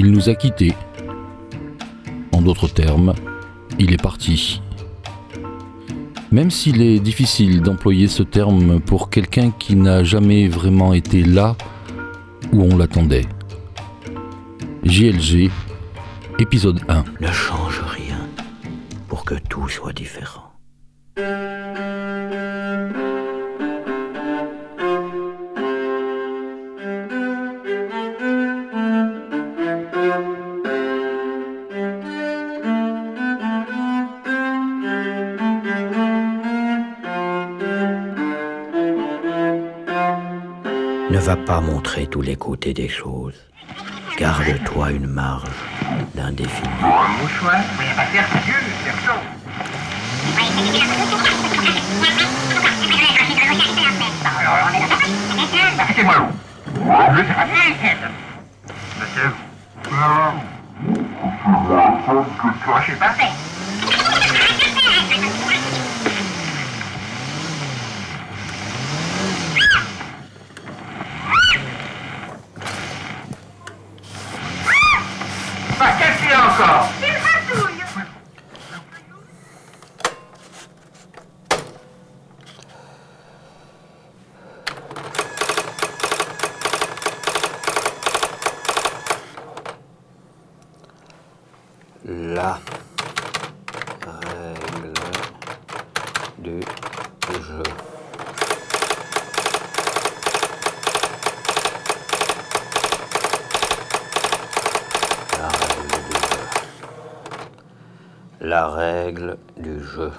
Il 0.00 0.12
nous 0.12 0.28
a 0.28 0.36
quittés. 0.36 0.74
En 2.30 2.40
d'autres 2.40 2.68
termes, 2.68 3.14
il 3.80 3.92
est 3.92 4.00
parti. 4.00 4.62
Même 6.30 6.52
s'il 6.52 6.82
est 6.82 7.00
difficile 7.00 7.62
d'employer 7.62 8.06
ce 8.06 8.22
terme 8.22 8.78
pour 8.78 9.10
quelqu'un 9.10 9.50
qui 9.50 9.74
n'a 9.74 10.04
jamais 10.04 10.46
vraiment 10.46 10.94
été 10.94 11.24
là 11.24 11.56
où 12.52 12.62
on 12.62 12.76
l'attendait. 12.76 13.26
JLG, 14.84 15.50
épisode 16.38 16.80
1. 16.88 17.04
Ne 17.20 17.32
change 17.32 17.82
rien 17.88 18.20
pour 19.08 19.24
que 19.24 19.34
tout 19.34 19.68
soit 19.68 19.92
différent. 19.92 20.47
Va 41.28 41.36
pas 41.36 41.60
montrer 41.60 42.06
tous 42.06 42.22
les 42.22 42.36
côtés 42.36 42.72
des 42.72 42.88
choses. 42.88 43.34
Garde-toi 44.16 44.92
une 44.92 45.06
marge 45.06 45.50
d'indéfini 46.14 46.70
bah 46.80 46.94
c'est 48.10 48.44
Dieu, 48.46 48.54
perso. 48.82 49.12
Bah, 55.76 55.84
c'est 55.94 56.02
moi 56.02 56.14
l'eau. 56.16 56.28
Je 57.12 57.18
sais 57.18 57.34
pas 57.34 57.44
Monsieur. 58.98 59.30
Toi, 62.64 62.80
je 62.86 62.92
sais 62.92 62.98
pas. 62.98 63.12
Bah, 75.78 75.86
qu'est-ce 75.96 76.18
qu'il 76.18 76.30
y 76.30 76.32
a 76.32 76.44
encore 76.44 76.88
La 92.04 92.58
règle 94.06 94.92
du 96.38 96.60
jeu. 97.42 97.62
La 105.38 105.48
règle 105.48 105.88
du 106.08 106.18
jeu. 106.24 106.44
Règle 108.68 109.38
du 109.56 109.82
jeu. 109.82 110.12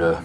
Le. 0.00 0.16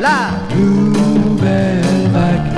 Là. 0.00 0.30
Nouvelle 0.56 2.08
vague, 2.12 2.50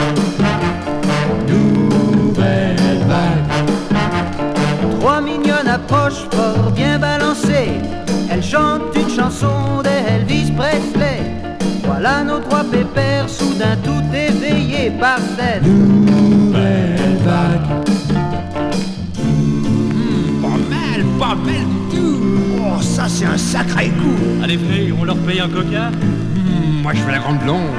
nouvelle 1.49 2.99
vague. 3.09 3.47
Trois 5.01 5.21
mignonnes 5.21 5.69
approchent 5.69 6.27
fort 6.33 6.71
bien 6.75 6.99
balancées. 6.99 7.73
Elles 8.31 8.43
chantent 8.43 8.95
une 8.95 9.09
chanson 9.09 9.83
d'Elvis 9.83 10.53
Presley. 10.53 11.21
Voilà 11.85 12.25
nos 12.25 12.41
trois 12.41 12.65
pépères, 12.65 13.29
soudain 13.29 13.77
tout 13.85 14.03
éveillés 14.13 14.91
par 15.01 15.19
cette 15.37 15.65
Nouvelle 15.65 17.17
vague, 17.25 17.85
Pas 20.43 20.59
mal, 20.71 21.05
pas 21.19 21.35
mal 21.35 21.65
du 21.91 21.97
tout. 21.97 22.21
Oh, 22.61 22.83
ça 22.83 23.05
c'est 23.09 23.27
un 23.27 23.39
sacré 23.39 23.89
coup. 23.91 24.43
Allez, 24.43 24.59
Fré, 24.59 24.93
on 24.99 25.05
leur 25.05 25.17
paye 25.19 25.41
un 25.41 25.49
coca? 25.49 25.91
Hmm, 25.91 26.26
moi 26.87 26.95
je 26.95 27.03
veux 27.03 27.11
la 27.11 27.19
grande 27.19 27.41
blonde. 27.41 27.75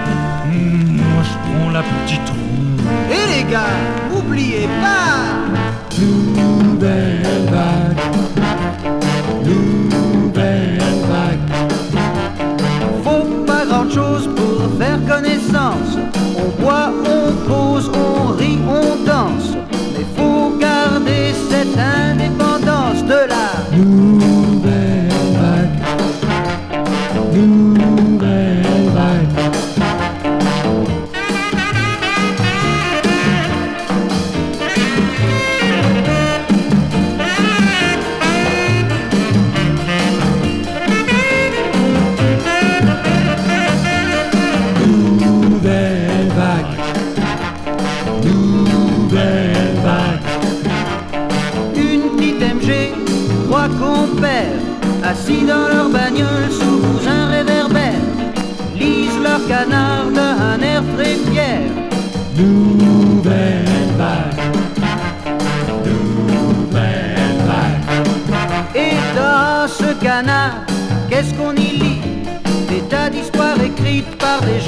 Moi, 0.51 1.23
je 1.23 1.33
prends 1.45 1.69
la 1.69 1.81
petite 1.81 2.27
ronde. 2.27 2.81
Et 3.09 3.37
les 3.37 3.49
gars, 3.49 3.77
oubliez 4.13 4.67
pas 4.81 5.47
nouvelle 5.97 7.23
vague, 7.49 8.01
nouvelle 9.45 10.81
vague. 11.07 11.47
Faut 13.05 13.45
pas 13.45 13.65
grand 13.65 13.89
chose 13.89 14.27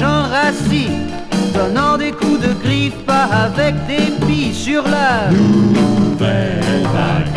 gens 0.00 0.22
rassis, 0.30 0.88
donnant 1.54 1.98
des 1.98 2.12
coups 2.12 2.40
de 2.40 2.52
griffe 2.64 2.96
pas 3.04 3.28
avec 3.46 3.74
des 3.86 4.26
billes 4.26 4.54
sur 4.54 4.82
la 4.82 5.30
Nouvelle 5.30 6.62
vague, 6.94 7.28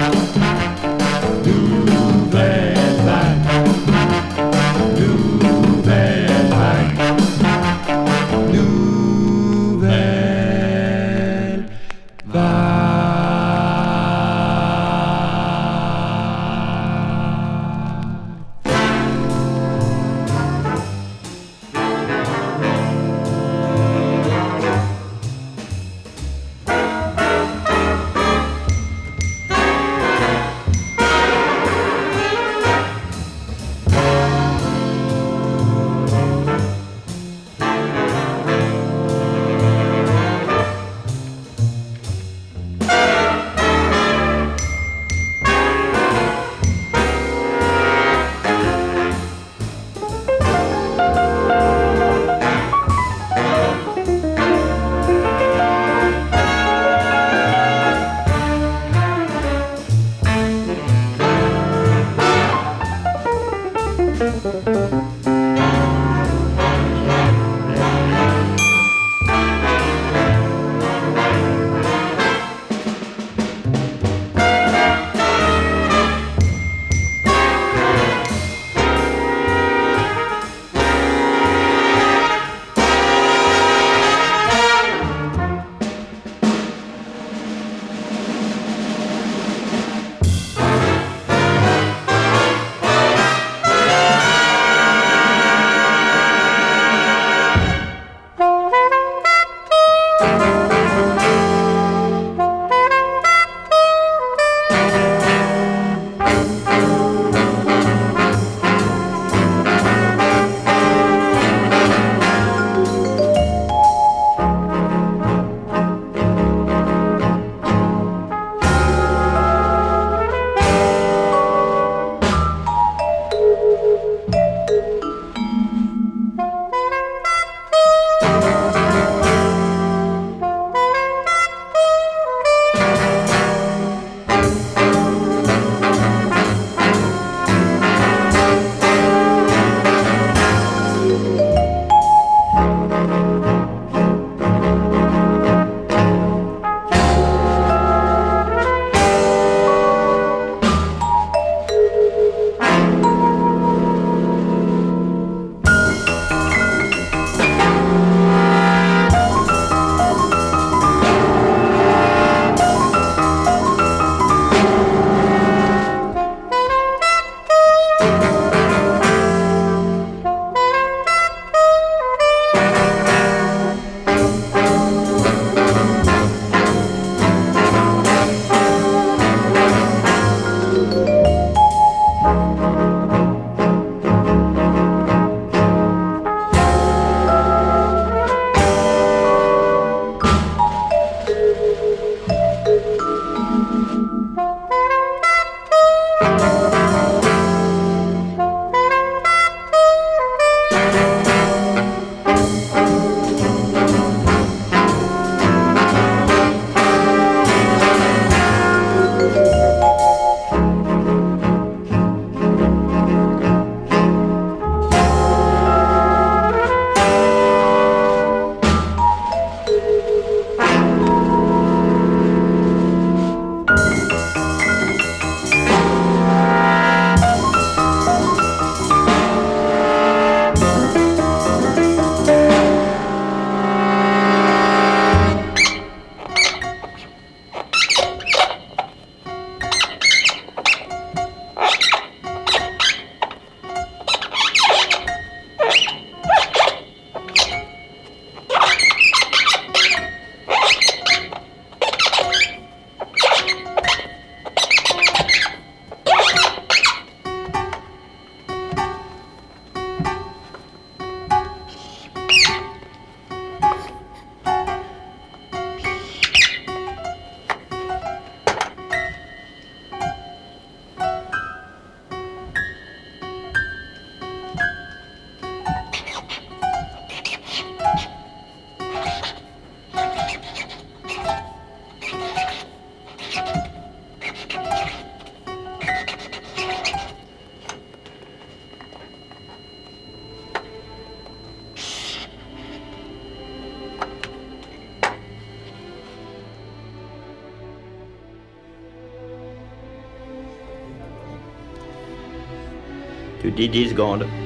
Tu 303.64 303.70
dis 303.70 303.94
10 303.94 304.43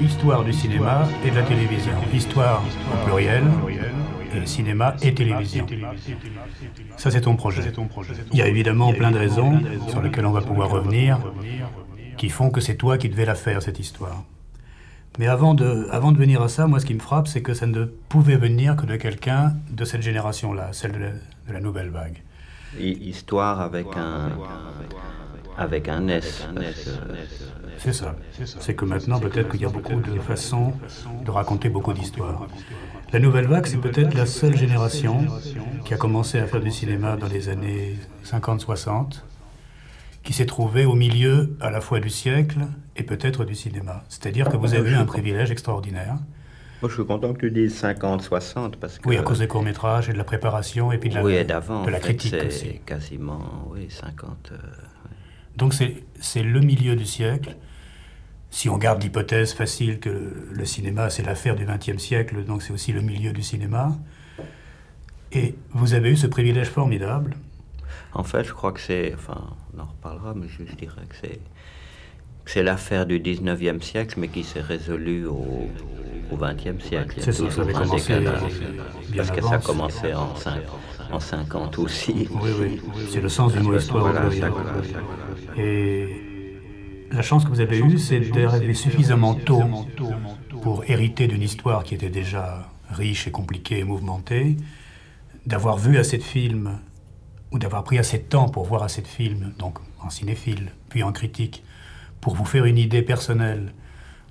Histoire 0.00 0.44
du 0.44 0.52
cinéma 0.52 1.06
et 1.26 1.30
de 1.30 1.36
la 1.36 1.42
télévision. 1.42 1.92
Histoire 2.12 2.62
au 2.92 3.04
pluriel, 3.04 3.44
et 4.34 4.46
cinéma 4.46 4.94
et 5.02 5.12
télévision. 5.12 5.66
Ça, 6.96 7.10
c'est 7.10 7.20
ton 7.20 7.34
projet. 7.36 7.62
Il 8.32 8.38
y 8.38 8.42
a 8.42 8.48
évidemment 8.48 8.92
plein 8.92 9.10
de 9.10 9.18
raisons 9.18 9.60
sur 9.88 10.00
lesquelles 10.00 10.26
on 10.26 10.30
va 10.32 10.40
pouvoir 10.40 10.70
revenir 10.70 11.18
qui 12.16 12.28
font 12.28 12.50
que 12.50 12.60
c'est 12.60 12.76
toi 12.76 12.96
qui 12.98 13.08
devais 13.08 13.24
la 13.26 13.34
faire, 13.34 13.62
cette 13.62 13.78
histoire. 13.78 14.22
Mais 15.18 15.26
avant 15.26 15.54
de, 15.54 15.88
avant 15.90 16.12
de 16.12 16.18
venir 16.18 16.40
à 16.40 16.48
ça, 16.48 16.66
moi, 16.66 16.80
ce 16.80 16.86
qui 16.86 16.94
me 16.94 17.00
frappe, 17.00 17.26
c'est 17.28 17.42
que 17.42 17.52
ça 17.54 17.66
ne 17.66 17.84
pouvait 17.84 18.36
venir 18.36 18.76
que 18.76 18.86
de 18.86 18.96
quelqu'un 18.96 19.54
de 19.70 19.84
cette 19.84 20.02
génération-là, 20.02 20.68
celle 20.72 20.92
de 20.92 20.98
la, 20.98 21.10
de 21.10 21.52
la 21.52 21.60
nouvelle 21.60 21.88
vague. 21.90 22.22
Hi- 22.78 22.92
Histoire 23.08 23.60
avec 23.60 23.86
un. 23.96 24.26
Avec 24.26 24.38
un 24.38 25.09
S. 26.08 26.46
parce 26.54 26.64
que- 26.64 26.90
C'est 27.78 27.92
ça. 27.94 28.14
C'est 28.60 28.74
que 28.74 28.84
maintenant, 28.84 29.18
peut-être 29.20 29.48
qu'il 29.50 29.62
y 29.62 29.64
a 29.64 29.68
beaucoup 29.68 30.00
de 30.00 30.18
façons 30.20 30.72
de 31.24 31.30
raconter 31.30 31.68
beaucoup 31.68 31.92
d'histoires. 31.92 32.46
La 33.12 33.18
nouvelle 33.18 33.46
vague, 33.46 33.66
c'est 33.66 33.78
peut-être 33.78 34.14
la 34.14 34.26
seule 34.26 34.56
génération 34.56 35.26
qui 35.84 35.94
a 35.94 35.96
commencé 35.96 36.38
à 36.38 36.46
faire 36.46 36.60
du 36.60 36.70
cinéma 36.70 37.16
dans 37.16 37.26
les 37.28 37.48
années 37.48 37.98
50-60, 38.24 39.24
qui 40.22 40.32
s'est 40.34 40.46
trouvée 40.46 40.84
au 40.84 40.94
milieu 40.94 41.56
à 41.60 41.70
la 41.70 41.80
fois 41.80 41.98
du 42.00 42.10
siècle 42.10 42.60
et 42.96 43.02
peut-être 43.02 43.44
du 43.44 43.54
cinéma. 43.54 44.04
C'est-à-dire 44.08 44.48
que 44.50 44.56
vous 44.56 44.74
avez 44.74 44.90
eu 44.90 44.94
un 44.94 45.06
privilège 45.06 45.50
extraordinaire. 45.50 46.16
Moi, 46.82 46.88
je 46.88 46.94
suis 46.94 47.04
content 47.04 47.32
que 47.34 47.40
tu 47.40 47.50
dises 47.50 47.74
50-60 47.82 48.76
parce 48.76 48.98
que. 48.98 49.08
Oui, 49.08 49.16
à 49.18 49.22
cause 49.22 49.38
des 49.40 49.48
courts-métrages 49.48 50.08
et 50.08 50.12
de 50.12 50.18
la 50.18 50.24
préparation 50.24 50.92
et 50.92 50.98
puis 50.98 51.10
de 51.10 51.14
la, 51.14 51.22
Oui, 51.22 51.34
et 51.34 51.44
d'avant. 51.44 51.84
de 51.84 51.90
la 51.90 51.98
en 51.98 52.00
fait, 52.00 52.14
critique 52.16 52.34
c'est 52.40 52.46
aussi. 52.46 52.80
quasiment, 52.86 53.66
oui, 53.70 53.88
50. 53.90 54.52
euh, 54.52 54.56
Donc 55.56 55.74
c'est 55.74 56.42
le 56.42 56.60
milieu 56.60 56.96
du 56.96 57.04
siècle. 57.06 57.56
Si 58.50 58.68
on 58.68 58.78
garde 58.78 59.02
l'hypothèse 59.02 59.52
facile 59.52 60.00
que 60.00 60.48
le 60.50 60.64
cinéma, 60.64 61.08
c'est 61.10 61.22
l'affaire 61.22 61.54
du 61.54 61.64
XXe 61.66 61.98
siècle, 62.02 62.44
donc 62.44 62.62
c'est 62.62 62.72
aussi 62.72 62.92
le 62.92 63.00
milieu 63.00 63.32
du 63.32 63.42
cinéma. 63.42 63.96
Et 65.32 65.54
vous 65.70 65.94
avez 65.94 66.10
eu 66.10 66.16
ce 66.16 66.26
privilège 66.26 66.66
formidable. 66.68 67.36
En 68.12 68.24
fait, 68.24 68.42
je 68.42 68.52
crois 68.52 68.72
que 68.72 68.80
c'est. 68.80 69.14
Enfin, 69.14 69.40
on 69.76 69.80
en 69.80 69.84
reparlera, 69.86 70.34
mais 70.34 70.48
je, 70.48 70.64
je 70.68 70.74
dirais 70.74 71.02
que 71.08 71.14
c'est. 71.20 71.38
C'est 72.46 72.64
l'affaire 72.64 73.06
du 73.06 73.20
19e 73.20 73.80
siècle, 73.80 74.14
mais 74.18 74.26
qui 74.26 74.42
s'est 74.42 74.60
résolue 74.62 75.26
au, 75.26 75.68
au 76.32 76.36
20e 76.36 76.80
siècle. 76.80 77.18
C'est 77.20 77.30
ça, 77.32 77.48
ça 77.48 77.60
avait 77.62 77.72
commencé 77.72 78.18
bien 78.18 78.32
Parce 79.16 79.30
que 79.30 79.40
ça 79.42 79.54
a 79.54 79.58
commencé 79.58 80.12
en, 80.14 80.34
cinq- 80.34 80.62
en 81.12 81.20
50 81.20 81.78
aussi. 81.78 82.28
Oui, 82.30 82.50
oui, 82.60 82.80
c'est 83.10 83.20
le 83.20 83.28
sens 83.28 83.52
du 83.52 83.60
mot 83.60 83.76
histoire. 83.76 84.12
Et 85.56 86.08
la 87.10 87.22
chance 87.22 87.44
que 87.44 87.50
vous 87.50 87.60
avez 87.60 87.78
eue, 87.78 87.98
c'est 87.98 88.20
d'arriver 88.20 88.74
suffisamment 88.74 89.34
tôt 89.34 89.62
pour 90.62 90.84
hériter 90.88 91.26
d'une 91.26 91.42
histoire 91.42 91.84
qui 91.84 91.94
était 91.94 92.10
déjà 92.10 92.68
riche 92.90 93.26
et 93.26 93.30
compliquée 93.30 93.78
et 93.78 93.84
mouvementée, 93.84 94.56
d'avoir 95.46 95.76
vu 95.78 95.98
assez 95.98 96.18
de 96.18 96.22
films, 96.22 96.78
ou 97.52 97.58
d'avoir 97.58 97.84
pris 97.84 97.98
assez 97.98 98.18
de 98.18 98.24
temps 98.24 98.48
pour 98.48 98.64
voir 98.64 98.82
assez 98.82 99.02
de 99.02 99.08
films, 99.08 99.52
donc 99.58 99.78
en 100.02 100.10
cinéphile, 100.10 100.70
puis 100.88 101.02
en 101.02 101.12
critique, 101.12 101.64
pour 102.20 102.34
vous 102.34 102.44
faire 102.44 102.64
une 102.64 102.78
idée 102.78 103.02
personnelle 103.02 103.72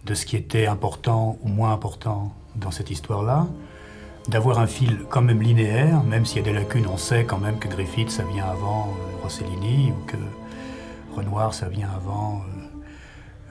de 0.05 0.13
ce 0.13 0.25
qui 0.25 0.35
était 0.35 0.67
important 0.67 1.37
ou 1.41 1.49
moins 1.49 1.73
important 1.73 2.33
dans 2.55 2.71
cette 2.71 2.89
histoire-là, 2.89 3.47
d'avoir 4.29 4.59
un 4.59 4.67
fil 4.67 5.05
quand 5.09 5.21
même 5.21 5.41
linéaire, 5.41 6.03
même 6.03 6.25
s'il 6.25 6.37
y 6.37 6.41
a 6.41 6.43
des 6.43 6.53
lacunes, 6.53 6.87
on 6.87 6.97
sait 6.97 7.25
quand 7.25 7.39
même 7.39 7.59
que 7.59 7.67
Griffith, 7.67 8.09
ça 8.09 8.23
vient 8.23 8.45
avant 8.45 8.87
euh, 8.87 9.23
Rossellini, 9.23 9.91
ou 9.91 10.05
que 10.05 10.17
Renoir, 11.15 11.53
ça 11.53 11.67
vient 11.67 11.89
avant 11.95 12.41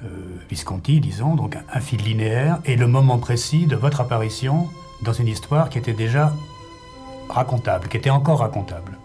euh, 0.04 0.06
euh, 0.06 0.08
Visconti, 0.48 1.00
disons, 1.00 1.34
donc 1.34 1.56
un, 1.72 1.80
fil 1.80 2.02
linéaire, 2.02 2.60
et 2.64 2.76
le 2.76 2.86
moment 2.86 3.18
précis 3.18 3.66
de 3.66 3.76
votre 3.76 4.00
apparition 4.00 4.68
dans 5.02 5.12
une 5.12 5.28
histoire 5.28 5.68
qui 5.68 5.78
était 5.78 5.92
déjà 5.92 6.32
racontable, 7.28 7.88
qui 7.88 7.96
était 7.96 8.10
encore 8.10 8.40
racontable. 8.40 8.98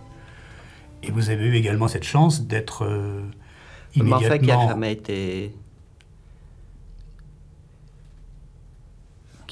Et 1.01 1.11
vous 1.11 1.29
avez 1.29 1.45
eu 1.45 1.55
également 1.55 1.87
cette 1.87 2.05
chance 2.05 2.43
d'être 2.43 2.85
euh, 2.85 3.21
immédiatement... 3.95 4.67
jamais 4.69 4.93
été. 4.93 5.53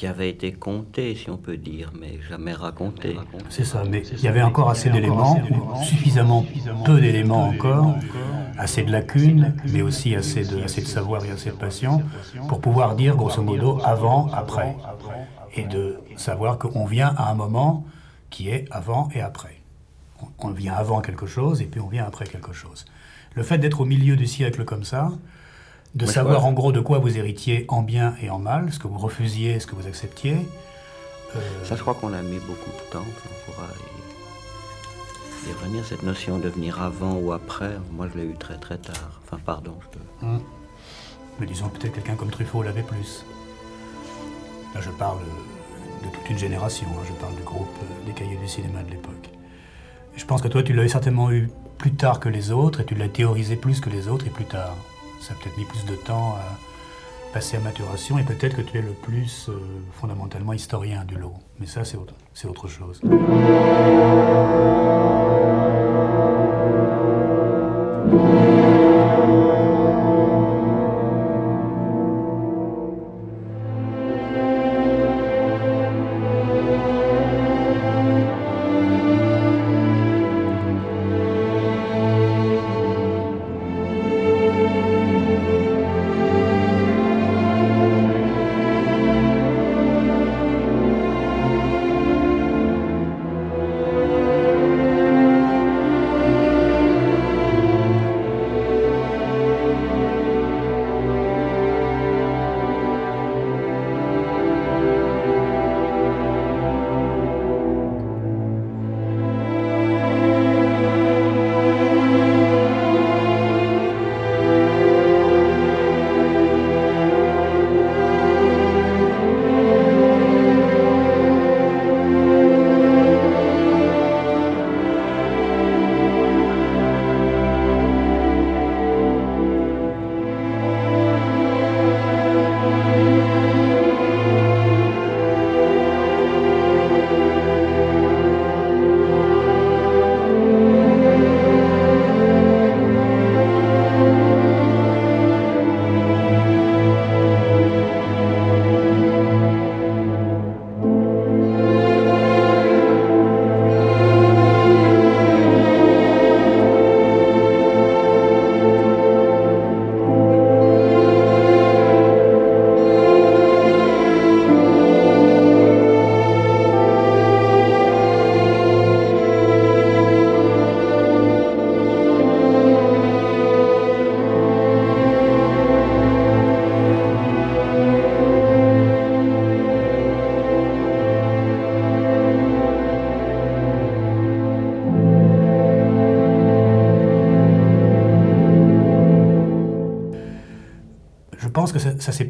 Qui 0.01 0.07
avait 0.07 0.31
été 0.31 0.51
compté, 0.51 1.13
si 1.13 1.29
on 1.29 1.37
peut 1.37 1.57
dire, 1.57 1.93
mais 2.01 2.19
jamais 2.27 2.53
raconté. 2.53 3.15
C'est 3.49 3.63
ça, 3.63 3.83
mais 3.87 4.01
il 4.13 4.23
y 4.23 4.27
avait 4.27 4.41
encore 4.41 4.67
assez 4.71 4.89
d'éléments, 4.89 5.39
ou 5.51 5.75
suffisamment 5.83 6.43
peu 6.85 6.99
d'éléments 6.99 7.49
encore, 7.49 7.93
assez 8.57 8.81
de 8.81 8.91
lacunes, 8.91 9.53
mais 9.71 9.83
aussi 9.83 10.15
assez 10.15 10.43
de, 10.43 10.63
assez 10.63 10.81
de 10.81 10.87
savoir 10.87 11.23
et 11.23 11.29
assez 11.29 11.51
de 11.51 11.55
passion, 11.55 12.01
pour 12.47 12.61
pouvoir 12.61 12.95
dire 12.95 13.15
grosso 13.15 13.43
modo 13.43 13.79
avant, 13.83 14.27
après. 14.33 14.75
Et 15.55 15.65
de 15.65 15.99
savoir 16.15 16.57
qu'on 16.57 16.85
vient 16.85 17.13
à 17.15 17.29
un 17.29 17.35
moment 17.35 17.85
qui 18.31 18.49
est 18.49 18.65
avant 18.71 19.07
et 19.13 19.21
après. 19.21 19.61
On- 20.23 20.47
On 20.47 20.49
vient 20.49 20.73
avant 20.73 21.01
quelque 21.01 21.27
chose 21.27 21.61
et 21.61 21.65
puis 21.65 21.79
on 21.79 21.89
vient 21.89 22.05
après 22.07 22.25
quelque 22.25 22.53
chose. 22.53 22.85
Le 23.35 23.43
fait 23.43 23.59
d'être 23.59 23.81
au 23.81 23.85
milieu 23.85 24.15
du 24.15 24.25
siècle 24.25 24.65
comme 24.65 24.83
ça, 24.83 25.11
de 25.95 26.05
savoir 26.05 26.45
en 26.45 26.53
gros 26.53 26.71
de 26.71 26.79
quoi 26.79 26.99
vous 26.99 27.17
héritiez 27.17 27.65
en 27.67 27.81
bien 27.81 28.15
et 28.21 28.29
en 28.29 28.39
mal, 28.39 28.71
ce 28.71 28.79
que 28.79 28.87
vous 28.87 28.97
refusiez, 28.97 29.59
ce 29.59 29.67
que 29.67 29.75
vous 29.75 29.87
acceptiez, 29.87 30.37
euh, 31.35 31.39
Ça, 31.65 31.75
je 31.75 31.81
crois 31.81 31.93
qu'on 31.95 32.13
a 32.13 32.21
mis 32.21 32.39
beaucoup 32.39 32.69
de 32.71 32.91
temps. 32.91 33.03
On 33.05 33.51
pourra 33.51 33.67
y, 35.45 35.49
y 35.49 35.53
revenir. 35.53 35.83
Cette 35.85 36.03
notion 36.03 36.37
de 36.39 36.49
venir 36.49 36.81
avant 36.81 37.15
ou 37.15 37.31
après, 37.33 37.71
moi, 37.91 38.07
je 38.13 38.19
l'ai 38.19 38.25
eu 38.25 38.35
très 38.35 38.57
très 38.57 38.77
tard. 38.77 39.21
Enfin, 39.25 39.37
pardon. 39.45 39.75
Je. 39.81 40.25
Hum. 40.27 40.41
Mais 41.39 41.45
disons 41.45 41.69
peut-être 41.69 41.93
quelqu'un 41.93 42.15
comme 42.15 42.29
Truffaut 42.29 42.61
l'avait 42.63 42.83
plus. 42.83 43.25
Là, 44.75 44.81
je 44.81 44.89
parle 44.91 45.19
de 46.03 46.09
toute 46.09 46.29
une 46.29 46.37
génération. 46.37 46.87
hein. 46.89 47.03
Je 47.07 47.13
parle 47.13 47.35
du 47.35 47.43
groupe 47.43 47.67
euh, 47.83 48.05
des 48.05 48.13
cahiers 48.13 48.37
du 48.37 48.47
cinéma 48.47 48.83
de 48.83 48.91
l'époque. 48.91 49.29
Je 50.15 50.25
pense 50.25 50.41
que 50.41 50.47
toi, 50.47 50.63
tu 50.63 50.73
l'avais 50.73 50.89
certainement 50.89 51.31
eu 51.31 51.49
plus 51.77 51.93
tard 51.93 52.19
que 52.19 52.29
les 52.29 52.51
autres 52.51 52.81
et 52.81 52.85
tu 52.85 52.95
l'as 52.95 53.07
théorisé 53.09 53.55
plus 53.55 53.79
que 53.79 53.89
les 53.89 54.07
autres 54.07 54.27
et 54.27 54.29
plus 54.29 54.45
tard. 54.45 54.75
Ça 55.21 55.33
a 55.33 55.35
peut-être 55.37 55.57
mis 55.57 55.65
plus 55.65 55.85
de 55.85 55.95
temps 55.95 56.35
à 56.35 56.57
passer 57.31 57.57
à 57.57 57.59
maturation 57.59 58.17
et 58.17 58.23
peut-être 58.23 58.57
que 58.57 58.61
tu 58.61 58.77
es 58.77 58.81
le 58.81 58.91
plus 58.91 59.47
euh, 59.49 59.53
fondamentalement 59.93 60.53
historien 60.53 61.05
du 61.05 61.15
lot. 61.15 61.33
Mais 61.59 61.67
ça, 61.67 61.85
c'est 61.85 61.95
autre, 61.97 62.15
c'est 62.33 62.47
autre 62.47 62.67
chose. 62.67 62.99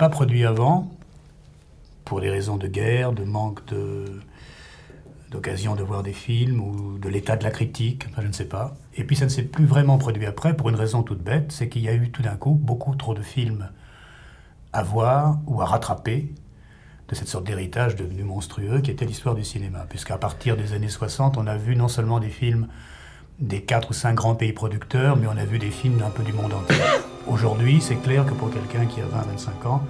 Pas 0.02 0.10
produit 0.10 0.48
avant, 0.48 0.92
pour 2.06 2.22
des 2.22 2.32
raisons 2.32 2.58
de 2.58 2.66
guerre, 2.66 3.14
de 3.14 3.24
manque 3.24 3.64
de, 3.68 4.20
d'occasion 5.30 5.76
de 5.76 5.84
voir 5.84 6.02
des 6.02 6.12
films 6.12 6.60
ou 6.60 6.98
de 6.98 7.08
l'état 7.08 7.36
de 7.36 7.44
la 7.44 7.52
critique, 7.52 8.08
je 8.18 8.26
ne 8.26 8.32
sais 8.32 8.46
pas. 8.46 8.74
Et 8.96 9.04
puis 9.04 9.16
ça 9.16 9.26
ne 9.26 9.30
s'est 9.30 9.44
plus 9.44 9.66
vraiment 9.66 10.00
produit 10.00 10.26
après 10.26 10.58
pour 10.58 10.70
une 10.70 10.76
raison 10.76 11.04
toute 11.04 11.22
bête, 11.22 11.52
c'est 11.52 11.70
qu'il 11.70 11.84
y 11.84 11.88
a 11.88 11.94
eu 11.94 12.10
tout 12.10 12.24
d'un 12.24 12.36
coup 12.36 12.58
beaucoup 12.60 12.96
trop 12.96 13.14
de 13.14 13.22
films 13.22 13.70
à 14.74 14.82
voir 14.82 15.38
ou 15.46 15.62
à 15.62 15.66
rattraper 15.66 16.34
de 17.08 17.14
cette 17.14 17.28
sorte 17.28 17.44
d'héritage 17.44 17.96
devenu 17.96 18.24
monstrueux 18.24 18.82
qui 18.82 18.90
était 18.90 19.06
l'histoire 19.06 19.36
du 19.36 19.44
cinéma. 19.44 19.86
Puisqu'à 19.88 20.18
partir 20.18 20.58
des 20.58 20.74
années 20.74 20.90
60, 20.90 21.38
on 21.38 21.46
a 21.46 21.58
vu 21.58 21.76
non 21.76 21.90
seulement 21.90 22.20
des 22.20 22.30
films 22.30 22.70
des 23.38 23.62
quatre 23.62 23.92
ou 23.92 23.94
cinq 23.94 24.16
grands 24.16 24.34
pays 24.34 24.54
producteurs, 24.54 25.16
mais 25.16 25.28
on 25.28 25.38
a 25.38 25.46
vu 25.46 25.60
des 25.60 25.70
films 25.70 26.00
d'un 26.00 26.10
peu 26.10 26.24
du 26.24 26.34
monde 26.34 26.54
entier. 26.54 26.76
Aujourd'hui, 27.32 27.80
c'est 27.80 27.96
clair 27.96 28.26
que 28.26 28.34
pour 28.34 28.52
quelqu'un 28.52 28.86
qui 28.86 29.00
a 29.00 29.06
20-25 29.06 29.66
ans, 29.66 29.82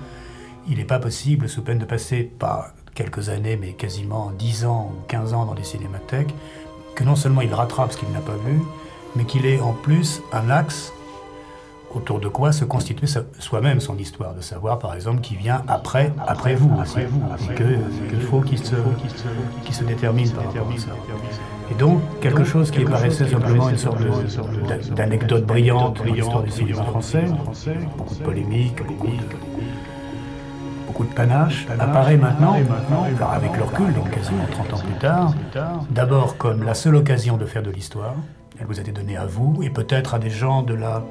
il 0.70 0.78
n'est 0.78 0.86
pas 0.86 1.00
possible, 1.00 1.50
sous 1.50 1.64
peine 1.64 1.80
de 1.80 1.86
passer 1.86 2.22
pas 2.22 2.68
quelques 2.94 3.30
années, 3.30 3.58
mais 3.60 3.74
quasiment 3.74 4.32
10 4.38 4.66
ans 4.66 4.92
ou 4.94 5.02
15 5.08 5.34
ans 5.34 5.46
dans 5.46 5.56
les 5.56 5.64
cinémathèques, 5.64 6.36
que 6.94 7.04
non 7.04 7.16
seulement 7.16 7.42
il 7.42 7.52
rattrape 7.52 7.94
ce 7.94 7.98
qu'il 7.98 8.12
n'a 8.12 8.20
pas 8.20 8.36
vu, 8.46 8.62
mais 9.16 9.26
qu'il 9.26 9.48
ait 9.48 9.60
en 9.60 9.74
plus 9.74 10.22
un 10.32 10.52
axe 10.52 10.94
autour 11.96 12.20
de 12.20 12.28
quoi 12.28 12.52
se 12.52 12.66
constituer 12.66 13.08
soi-même 13.40 13.80
son 13.80 13.98
histoire, 13.98 14.34
de 14.34 14.42
savoir 14.42 14.80
par 14.80 14.96
exemple 14.96 15.22
qui 15.22 15.36
vient 15.36 15.64
après, 15.68 16.14
après 16.26 16.56
vous 16.56 16.72
aussi, 16.82 17.00
et 17.00 17.56
qu'il 17.56 18.22
faut 18.22 18.42
qu'il 18.42 18.60
se, 18.60 19.84
détermine 19.84 20.30
par 20.32 20.46
rapport 20.46 20.70
à 20.74 20.78
ça. 20.78 20.92
Et 21.72 21.76
donc, 21.76 22.02
quelque 22.20 22.44
chose 22.44 22.70
qui 22.70 22.84
paraissait 22.84 23.28
simplement 23.28 23.70
une 23.70 23.78
sorte 23.78 24.02
d'anecdote 24.94 25.46
brillante 25.46 26.04
de 26.04 26.12
l'histoire 26.12 26.44
du 26.44 26.52
cinéma 26.52 26.84
français, 26.84 27.26
beaucoup 27.98 28.16
de 28.16 28.24
polémiques, 28.24 28.86
beaucoup 28.86 29.08
de, 29.08 29.24
beaucoup 30.88 31.06
de 31.06 31.14
panache, 31.14 31.68
apparaît 31.80 32.18
maintenant, 32.18 32.56
alors 33.18 33.32
avec 33.32 33.56
le 33.56 33.64
recul, 33.64 33.94
donc 33.94 34.10
quasiment 34.12 34.46
30 34.52 34.74
ans 34.74 34.84
plus 34.84 35.00
tard, 35.00 35.34
d'abord 35.90 36.38
comme 36.38 36.64
la 36.64 36.74
seule 36.74 36.96
occasion 36.96 37.38
de 37.38 37.46
faire 37.46 37.64
de 37.64 37.72
l'histoire. 37.72 38.16
Elle 38.60 38.68
vous 38.68 38.78
a 38.78 38.82
été 38.82 38.92
donnée 38.92 39.18
à 39.18 39.26
vous 39.26 39.64
et 39.64 39.72
peut-être 39.72 40.14
à 40.14 40.20
des 40.20 40.30
gens 40.30 40.62
de 40.62 40.76
la, 40.76 41.04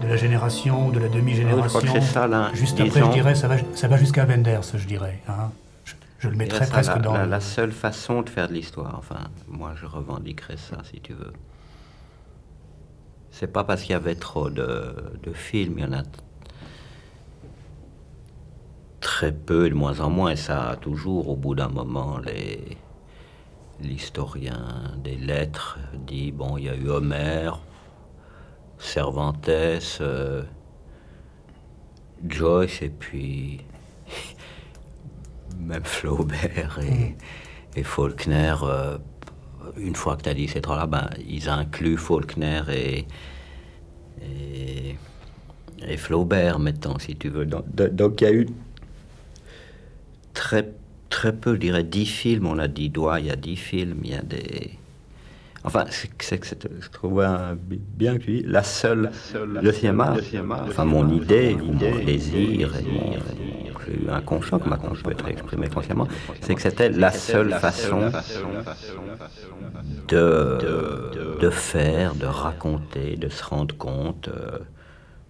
de 0.00 0.06
la 0.06 0.16
génération, 0.16 0.90
de 0.90 0.98
la 0.98 1.08
demi-génération. 1.08 1.80
Juste 2.54 2.80
après, 2.80 3.00
je 3.00 3.10
dirais, 3.12 3.34
ça 3.34 3.48
va, 3.48 3.56
ça 3.74 3.88
va 3.88 3.96
jusqu'à 3.96 4.24
Wenders, 4.24 4.62
je 4.74 4.86
dirais. 4.86 5.20
Hein. 5.28 5.50
Je, 6.18 6.28
le 6.28 6.36
mettrais 6.36 6.66
presque 6.66 6.96
la, 6.96 6.98
dans. 6.98 7.12
La, 7.12 7.26
la, 7.26 7.40
seule 7.40 7.70
façon 7.70 8.22
de 8.22 8.28
faire 8.28 8.48
de 8.48 8.54
l'histoire, 8.54 8.96
enfin, 8.98 9.28
moi 9.46 9.74
je 9.80 9.86
revendiquerais 9.86 10.56
ça 10.56 10.78
si 10.82 11.00
tu 11.00 11.12
veux. 11.12 11.32
C'est 13.30 13.52
pas 13.52 13.62
parce 13.62 13.82
qu'il 13.82 13.92
y 13.92 13.94
avait 13.94 14.16
trop 14.16 14.50
de, 14.50 14.94
de 15.22 15.32
films, 15.32 15.74
il 15.78 15.84
y 15.84 15.86
en 15.86 15.92
a 15.92 16.02
très 19.00 19.30
peu, 19.30 19.68
de 19.68 19.74
moins 19.74 20.00
en 20.00 20.10
moins, 20.10 20.32
et 20.32 20.36
ça 20.36 20.70
a 20.70 20.76
toujours, 20.76 21.28
au 21.28 21.36
bout 21.36 21.54
d'un 21.54 21.68
moment, 21.68 22.18
les 22.18 22.76
l'historien 23.80 24.96
des 25.02 25.16
lettres 25.16 25.78
dit 25.94 26.32
bon, 26.32 26.56
il 26.56 26.64
y 26.64 26.68
a 26.68 26.74
eu 26.74 26.88
Homère, 26.88 27.60
Cervantes, 28.78 29.48
euh, 29.48 30.42
Joyce, 32.26 32.82
et 32.82 32.90
puis 32.90 33.60
même 35.58 35.84
Flaubert 35.84 36.78
et, 36.82 37.16
et 37.76 37.82
Faulkner. 37.82 38.54
Euh, 38.62 38.98
une 39.76 39.94
fois 39.94 40.16
que 40.16 40.22
tu 40.22 40.28
as 40.28 40.34
dit 40.34 40.48
ces 40.48 40.60
trois-là, 40.60 40.86
ben, 40.86 41.10
ils 41.26 41.48
incluent 41.48 41.96
Faulkner 41.96 42.62
et, 42.70 43.06
et, 44.22 44.96
et 45.86 45.96
Flaubert, 45.96 46.58
mettons, 46.58 46.98
si 46.98 47.16
tu 47.16 47.28
veux. 47.28 47.46
Donc, 47.46 47.64
donc 47.74 48.20
il 48.20 48.24
y 48.24 48.26
a 48.26 48.32
eu 48.32 48.46
très, 50.34 50.72
très 51.10 51.32
peu, 51.32 51.54
je 51.54 51.60
dirais, 51.60 51.84
dix 51.84 52.06
films. 52.06 52.46
On 52.46 52.58
a 52.58 52.68
dit 52.68 52.90
doigts, 52.90 53.20
il 53.20 53.26
y 53.26 53.30
a 53.30 53.36
dix 53.36 53.56
films, 53.56 54.00
il 54.04 54.10
y 54.10 54.14
a 54.14 54.22
des. 54.22 54.77
Enfin, 55.68 55.84
c'est 55.90 56.38
que 56.38 56.46
je 56.80 56.88
trouve 56.88 57.22
bien 57.94 58.16
que 58.16 58.22
tu 58.22 58.38
dis, 58.38 58.42
la 58.42 58.62
seule, 58.62 59.10
le, 59.60 59.70
cinéma, 59.70 60.16
enfin 60.66 60.86
mon 60.86 61.06
idée, 61.10 61.58
mon 61.62 61.74
désir, 61.74 62.74
et 62.74 62.84
mon, 62.90 64.10
inconscient, 64.10 64.58
comme 64.58 64.70
maintenant 64.70 64.94
je 64.94 65.02
peux 65.02 65.10
être 65.10 65.28
exprimé 65.28 65.68
consciemment, 65.68 66.08
c'est 66.40 66.54
que 66.54 66.62
c'était 66.62 66.88
la 66.88 67.10
seule 67.10 67.52
façon 67.52 68.10
de, 70.08 71.38
de 71.38 71.50
faire, 71.50 72.14
de 72.14 72.24
raconter, 72.24 73.16
de 73.16 73.28
se 73.28 73.44
rendre 73.44 73.76
compte. 73.76 74.30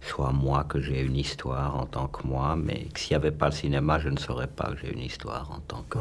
Soit 0.01 0.33
moi 0.33 0.65
que 0.69 0.81
j'ai 0.81 1.01
une 1.01 1.17
histoire 1.17 1.77
en 1.77 1.85
tant 1.85 2.07
que 2.07 2.27
moi, 2.27 2.57
mais 2.57 2.87
s'il 2.95 3.17
n'y 3.17 3.17
avait 3.17 3.33
pas 3.37 3.47
le 3.47 3.53
cinéma, 3.53 3.99
je 3.99 4.09
ne 4.09 4.17
saurais 4.17 4.47
pas 4.47 4.71
que 4.71 4.79
j'ai 4.81 4.93
une 4.93 5.03
histoire 5.03 5.51
en 5.51 5.59
tant 5.61 5.85
que, 5.91 5.99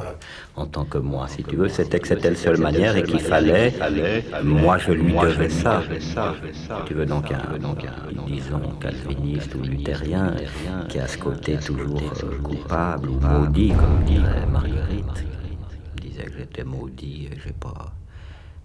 en 0.56 0.68
tant 0.68 0.86
que 0.86 1.00
moi, 1.00 1.28
si 1.28 1.44
tu 1.44 1.56
veux. 1.56 1.68
C'était 1.68 2.00
que 2.00 2.08
c'était 2.08 2.30
la 2.30 2.36
seule 2.36 2.60
manière 2.60 2.96
et 2.96 3.04
qu'il 3.04 3.20
fallait, 3.20 3.74
moi 4.44 4.78
je 4.78 4.92
lui 4.92 5.14
devais 5.14 5.50
ça. 5.50 5.82
Tu 6.86 6.94
veux 6.94 7.08
donc 7.08 7.32
un, 7.32 7.58
donc 7.58 7.84
un, 7.86 8.24
disons, 8.28 8.72
calviniste 8.80 9.56
ou 9.56 9.62
luthérien 9.62 10.36
qui 10.90 11.00
a 11.00 11.08
ce 11.08 11.18
côté 11.18 11.58
toujours 11.58 12.00
euh, 12.24 12.38
coupable 12.38 13.10
ou 13.10 13.20
maudit, 13.20 13.74
comme 13.74 14.04
dirait 14.06 14.46
Marguerite. 14.46 15.26
Disait 16.00 16.26
que 16.26 16.38
j'étais 16.38 16.64
maudit 16.64 17.30
et 17.32 17.40
j'ai 17.44 17.54
pas. 17.54 17.94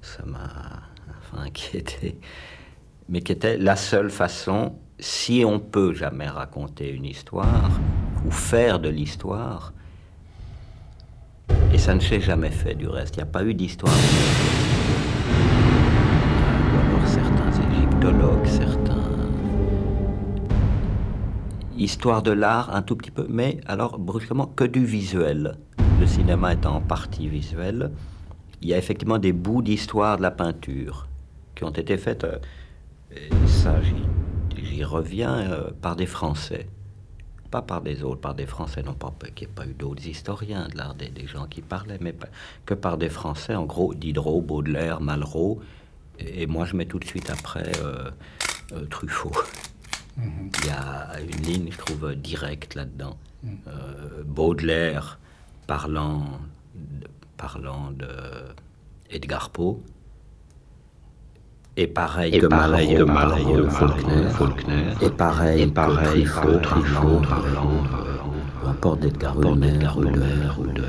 Ça 0.03 0.25
m'a 0.27 0.41
enfin, 1.21 1.43
inquiété. 1.47 2.19
Mais 3.09 3.21
qui 3.21 3.33
était 3.33 3.57
la 3.57 3.77
seule 3.77 4.11
façon 4.11 4.75
si 5.03 5.45
on 5.45 5.59
peut 5.59 5.95
jamais 5.95 6.29
raconter 6.29 6.89
une 6.89 7.05
histoire 7.05 7.73
ou 8.25 8.31
faire 8.31 8.79
de 8.79 8.89
l'histoire, 8.89 9.73
et 11.73 11.79
ça 11.79 11.93
ne 11.97 12.01
s'est 12.01 12.21
jamais 12.21 12.51
fait 12.51 12.77
du 12.77 12.87
reste, 12.87 13.17
il 13.17 13.19
n'y 13.19 13.25
a 13.25 13.27
pas 13.27 13.43
eu 13.43 13.53
d'histoire. 13.53 13.93
Alors 16.73 17.09
certains 17.09 17.51
égyptologues, 17.73 18.47
certains. 18.47 19.03
Histoire 21.77 22.23
de 22.23 22.31
l'art, 22.31 22.73
un 22.73 22.83
tout 22.83 22.95
petit 22.95 23.11
peu, 23.11 23.27
mais 23.29 23.61
alors 23.67 23.99
brusquement 23.99 24.47
que 24.47 24.63
du 24.63 24.85
visuel. 24.85 25.57
Le 25.99 26.07
cinéma 26.07 26.53
étant 26.53 26.77
en 26.77 26.81
partie 26.81 27.27
visuel, 27.27 27.91
il 28.61 28.69
y 28.69 28.75
a 28.75 28.79
effectivement 28.79 29.19
des 29.19 29.33
bouts 29.33 29.63
d'histoire 29.63 30.17
de 30.17 30.23
la 30.23 30.31
peinture 30.31 31.09
qui 31.57 31.65
ont 31.65 31.71
été 31.71 31.97
faites. 31.97 32.23
Euh, 32.23 32.39
ça, 33.47 33.81
reviens 34.85 35.39
euh, 35.51 35.71
par 35.81 35.97
des 35.97 36.07
Français. 36.07 36.67
Pas 37.51 37.63
par 37.63 37.83
des 37.83 38.03
autres, 38.03 38.21
par 38.21 38.35
des 38.35 38.47
Français, 38.47 38.83
non 38.83 38.95
pas 38.95 39.13
qu'il 39.35 39.47
n'y 39.47 39.53
ait 39.53 39.55
pas 39.55 39.67
eu 39.67 39.75
d'autres 39.75 40.07
historiens 40.07 40.69
de 40.69 40.77
l'art, 40.79 40.95
des, 40.95 41.09
des, 41.09 41.27
gens 41.27 41.47
qui 41.47 41.61
parlaient, 41.61 41.99
mais 42.01 42.15
que 42.65 42.73
par 42.73 42.97
des 42.97 43.11
Français, 43.11 43.55
en 43.55 43.67
gros, 43.67 43.93
Diderot, 43.93 44.41
Baudelaire, 44.41 45.03
Malraux, 45.03 45.61
et, 46.19 46.47
moi 46.47 46.65
je 46.65 46.77
mets 46.77 46.87
tout 46.87 46.99
de 46.99 47.05
suite 47.05 47.29
après 47.29 47.71
euh, 47.79 48.11
euh, 48.73 48.87
Truffaut. 48.87 49.33
Mhm. 50.17 50.51
Il 50.61 50.67
y 50.67 50.71
a 50.71 51.21
une 51.21 51.45
ligne, 51.45 51.69
je 51.71 51.79
trouve, 51.79 52.15
directe 52.15 52.75
là-dedans. 52.75 53.19
Mhm. 53.43 53.59
Baudelaire 54.25 55.19
parlant, 55.67 56.41
parlant 57.37 57.91
de 57.91 58.07
Edgar 59.11 59.51
Poe, 59.51 59.81
et 61.77 61.87
pareil 61.87 62.39
que 62.39 62.47
pareil 62.47 62.97
Malraux, 63.05 63.69
Faulkner, 63.71 64.29
Faulkner, 64.31 64.85
et 65.01 65.11
pareil, 65.11 65.63
et 65.63 65.67
pareil 65.67 66.25
Truffaut, 66.25 67.21
peu 68.61 68.69
importe 68.69 69.01
d'Edgar 69.01 69.41
Ulmer, 69.41 69.89
ou 70.59 70.67
de 70.67 70.85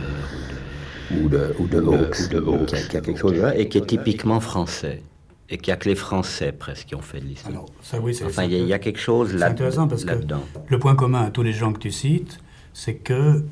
ou 1.12 1.28
de 1.30 1.56
ou 1.60 1.68
de 1.68 1.80
Hawks, 1.80 2.90
qui 2.90 2.98
a 2.98 3.02
quelque 3.02 3.20
chose 3.20 3.38
là 3.38 3.56
et 3.58 3.70
qui 3.70 3.78
est 3.78 3.86
typiquement 3.86 4.40
français. 4.40 5.02
Et 5.50 5.58
qui 5.58 5.72
a 5.72 5.76
que 5.76 5.90
les 5.90 5.96
Français 5.96 6.52
presque 6.52 6.88
qui 6.88 6.96
ont 6.96 7.02
fait 7.02 7.20
de 7.20 7.26
l'histoire. 7.26 7.66
Oui, 8.02 8.18
enfin, 8.26 8.46
il 8.46 8.54
y, 8.54 8.64
y, 8.64 8.74
a 8.74 8.80
quelque 8.80 9.00
chose 9.00 9.36
là, 9.36 9.48
intéressant 9.50 9.88
parce 9.88 10.06
que 10.06 10.14
le 10.68 10.80
point 10.80 10.96
commun 10.96 11.24
à 11.26 11.30
tous 11.32 11.44
les 11.44 11.52
gens 11.52 11.74
que 11.74 11.80
tu 11.80 11.92
cites, 11.92 12.40
c'est 12.74 12.96
que 12.96 13.44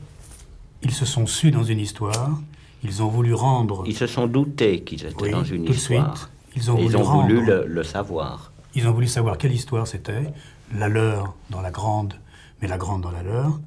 ils 0.81 0.91
se 0.91 1.05
sont 1.05 1.27
su 1.27 1.51
dans 1.51 1.63
une 1.63 1.79
histoire, 1.79 2.39
ils 2.83 3.03
ont 3.03 3.07
voulu 3.07 3.33
rendre. 3.33 3.83
Ils 3.85 3.95
se 3.95 4.07
sont 4.07 4.25
doutés 4.25 4.81
qu'ils 4.81 5.05
étaient 5.05 5.15
oui, 5.21 5.31
dans 5.31 5.43
une 5.43 5.65
tout 5.65 5.73
histoire. 5.73 6.13
De 6.13 6.17
suite. 6.17 6.29
Ils 6.55 6.69
ont, 6.69 6.77
ils 6.77 6.83
voulu, 6.83 6.95
ont 6.97 7.21
voulu 7.21 7.45
le, 7.45 7.65
le, 7.65 7.83
savoir. 7.83 8.51
Ils 8.75 8.87
ont 8.87 8.91
voulu 8.91 9.07
savoir 9.07 9.37
quelle 9.37 9.53
histoire 9.53 9.87
c'était, 9.87 10.33
la 10.75 10.89
leur 10.89 11.33
dans 11.49 11.61
la 11.61 11.71
grande, 11.71 12.15
mais 12.61 12.67
la 12.67 12.77
grande 12.77 13.01
dans 13.01 13.11
la 13.11 13.23
leur. 13.23 13.59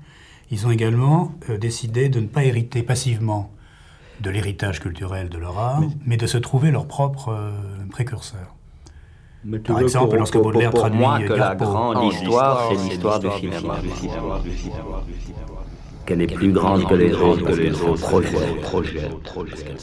Ils 0.50 0.66
ont 0.66 0.70
également 0.70 1.32
euh, 1.48 1.58
décidé 1.58 2.08
de 2.08 2.20
ne 2.20 2.26
pas 2.26 2.44
hériter 2.44 2.82
passivement 2.82 3.50
de 4.20 4.30
l'héritage 4.30 4.80
culturel 4.80 5.28
de 5.28 5.38
leur 5.38 5.58
art, 5.58 5.80
mais, 5.80 5.88
mais, 6.06 6.16
de 6.16 6.26
se 6.26 6.38
trouver 6.38 6.70
leur 6.70 6.86
propre 6.86 7.30
euh, 7.30 7.50
précurseur. 7.90 8.54
Mais 9.44 9.58
Par 9.58 9.80
exemple, 9.80 10.10
pour, 10.10 10.18
lorsque 10.18 10.34
pour, 10.34 10.44
Baudelaire 10.44 10.70
pour, 10.70 10.80
traduit 10.80 10.98
moi 10.98 11.20
que 11.20 11.32
la 11.32 11.54
grande 11.54 12.12
histoire, 12.12 12.70
c'est 12.70 12.88
l'histoire 12.88 13.20
du 13.20 13.30
cinéma. 13.38 13.76
Qu'elle 16.06 16.22
est 16.22 16.34
plus 16.34 16.52
grande 16.52 16.86
que 16.86 16.94
les 16.94 17.12
autres, 17.14 17.44
que 17.44 17.52
les 17.52 17.72
autres 17.80 18.00
projette, 18.00 18.60
projette, 18.60 19.12
parce 19.48 19.62
qu'elle 19.62 19.78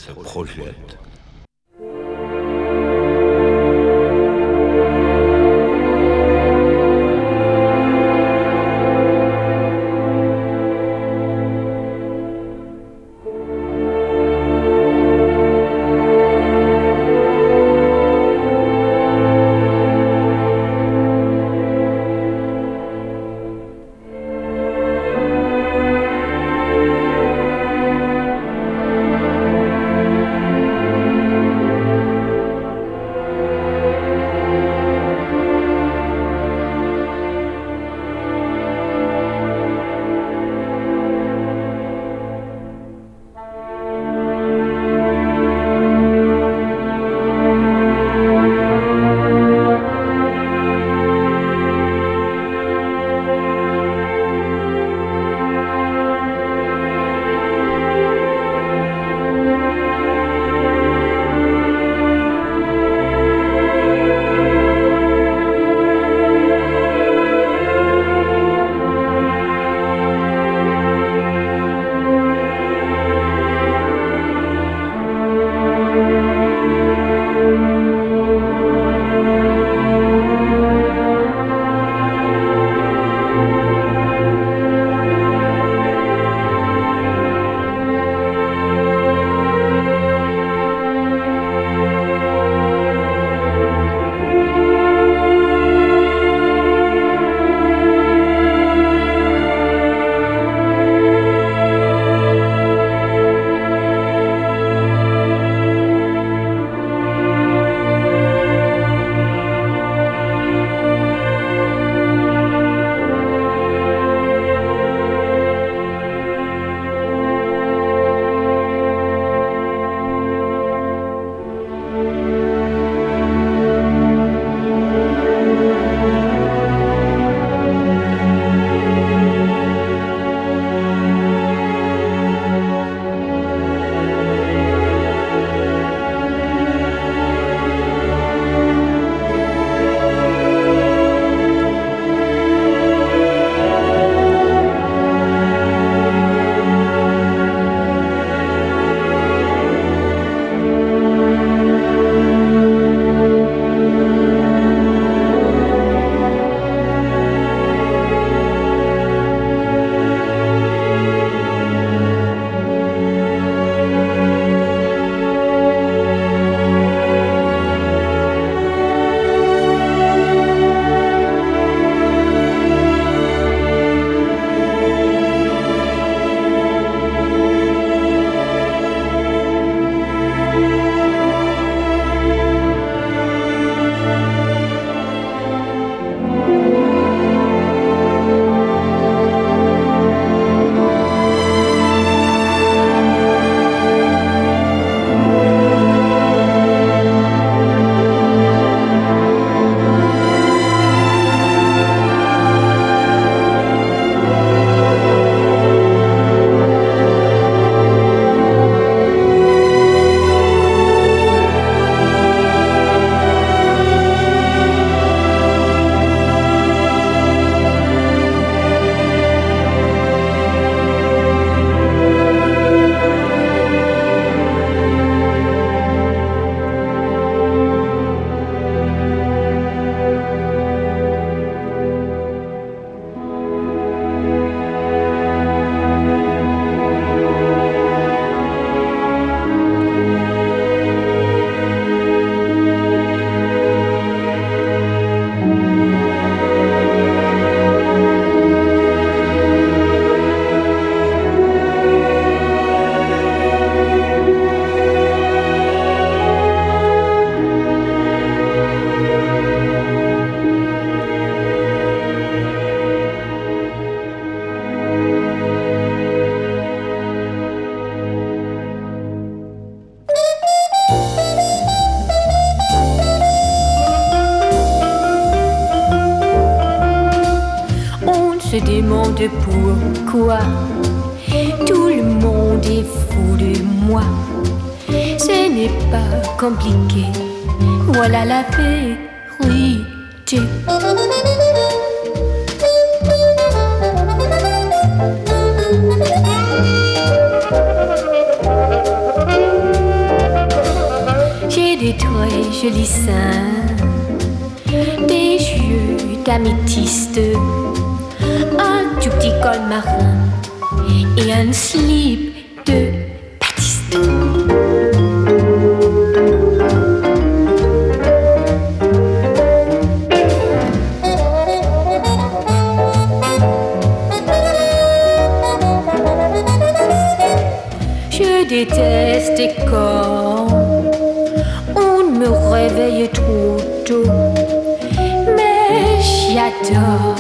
mais 335.36 336.02
j'adore 336.02 337.16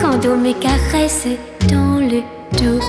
quand 0.00 0.24
on 0.26 0.36
me 0.36 0.52
caresse 0.52 1.26
dans 1.68 1.98
le 2.00 2.22
dos. 2.58 2.80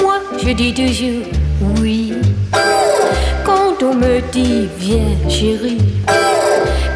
Moi, 0.00 0.20
je 0.38 0.50
dis 0.50 0.74
toujours 0.74 1.26
oui 1.80 2.14
quand 3.44 3.82
on 3.82 3.94
me 3.94 4.20
dit 4.32 4.68
viens 4.78 5.16
chérie. 5.28 5.78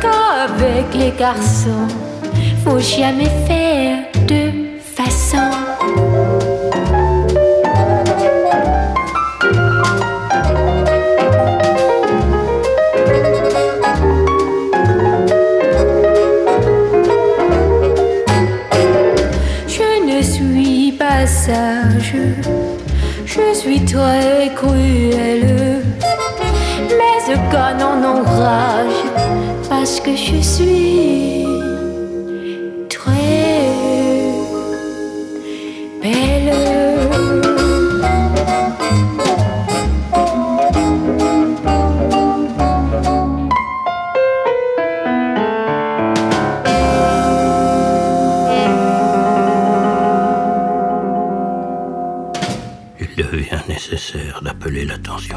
Qu'avec 0.00 0.94
les 0.94 1.12
garçons, 1.18 1.88
faut 2.64 2.78
jamais 2.78 3.30
faire 3.46 3.98
de 4.26 4.69
je 5.32 5.36
ne 20.04 20.22
suis 20.22 20.92
pas 20.92 21.26
sage, 21.26 22.16
je 23.24 23.54
suis 23.54 23.84
très 23.84 24.50
cruelle. 24.56 25.82
Mais 26.80 27.20
ce 27.26 27.34
canon 27.52 27.86
en 27.86 28.18
enrage 28.18 29.04
parce 29.68 30.00
que 30.00 30.16
je 30.16 30.40
suis 30.40 31.09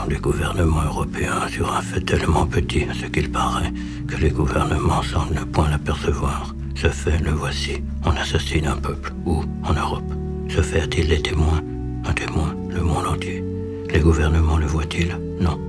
l'attention 0.04 0.08
du 0.08 0.18
gouvernement 0.18 0.84
européen 0.84 1.48
sur 1.50 1.74
un 1.74 1.82
fait 1.82 2.02
tellement 2.02 2.46
petit 2.46 2.86
ce 2.94 3.08
qu'il 3.08 3.32
paraît 3.32 3.72
que 4.08 4.18
les 4.18 4.30
gouvernements 4.30 5.04
semblent 5.04 5.36
ne 5.36 5.44
point 5.44 5.70
l'apercevoir. 5.70 6.54
Ce 6.76 6.88
fait, 6.88 7.20
le 7.20 7.32
voici. 7.32 7.84
On 8.06 8.12
assassine 8.12 8.68
un 8.68 8.76
peuple. 8.76 9.14
Où 9.26 9.44
En 9.64 9.74
Europe. 9.74 10.12
Ce 10.50 10.62
fait 10.62 10.82
a-t-il 10.82 11.08
des 11.08 11.22
témoins? 11.22 11.62
Un 12.06 12.14
témoin 12.14 12.56
Le 12.70 12.82
monde 12.82 13.08
entier. 13.08 13.44
Les 13.92 14.00
gouvernements 14.00 14.58
le 14.58 14.66
voient-ils? 14.66 15.16
Non. 15.40 15.60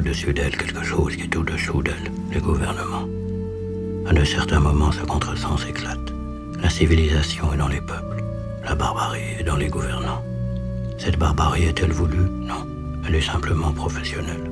Au-dessus 0.00 0.32
d'elles 0.32 0.56
quelque 0.56 0.82
chose 0.82 1.14
qui 1.14 1.24
est 1.24 1.36
au-dessous 1.36 1.82
d'elles, 1.82 2.10
les 2.32 2.40
gouvernements. 2.40 3.06
À 4.06 4.14
de 4.14 4.24
certains 4.24 4.60
moments, 4.60 4.92
ce 4.92 5.02
contresens 5.02 5.66
éclate. 5.68 6.12
La 6.62 6.70
civilisation 6.70 7.52
est 7.52 7.58
dans 7.58 7.68
les 7.68 7.82
peuples, 7.82 8.24
la 8.64 8.74
barbarie 8.74 9.36
est 9.38 9.44
dans 9.44 9.56
les 9.56 9.68
gouvernants. 9.68 10.24
Cette 10.96 11.18
barbarie 11.18 11.64
est-elle 11.64 11.92
voulue? 11.92 12.30
Non, 12.30 12.66
elle 13.06 13.14
est 13.14 13.20
simplement 13.20 13.72
professionnelle. 13.72 14.50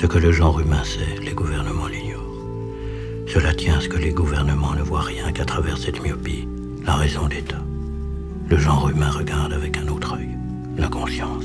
Ce 0.00 0.06
que 0.06 0.18
le 0.18 0.32
genre 0.32 0.58
humain 0.58 0.82
sait, 0.82 1.20
les 1.22 1.34
gouvernements 1.34 1.88
l'ignorent. 1.88 2.40
Cela 3.28 3.52
tient 3.52 3.76
à 3.76 3.80
ce 3.82 3.88
que 3.88 3.98
les 3.98 4.12
gouvernements 4.12 4.74
ne 4.74 4.82
voient 4.82 5.02
rien 5.02 5.30
qu'à 5.30 5.44
travers 5.44 5.76
cette 5.76 6.02
myopie, 6.02 6.48
la 6.86 6.94
raison 6.94 7.26
d'État. 7.26 7.62
Le 8.48 8.56
genre 8.56 8.88
humain 8.88 9.10
regarde 9.10 9.52
avec 9.52 9.76
un 9.76 9.88
autre 9.88 10.14
œil, 10.14 10.30
la 10.78 10.88
conscience. 10.88 11.44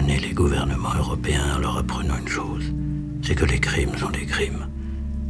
Les 0.00 0.32
gouvernements 0.32 0.94
européens 0.98 1.56
en 1.56 1.58
leur 1.58 1.76
apprenant 1.76 2.16
une 2.18 2.28
chose, 2.28 2.64
c'est 3.22 3.34
que 3.34 3.44
les 3.44 3.60
crimes 3.60 3.96
sont 3.96 4.10
des 4.10 4.24
crimes. 4.24 4.66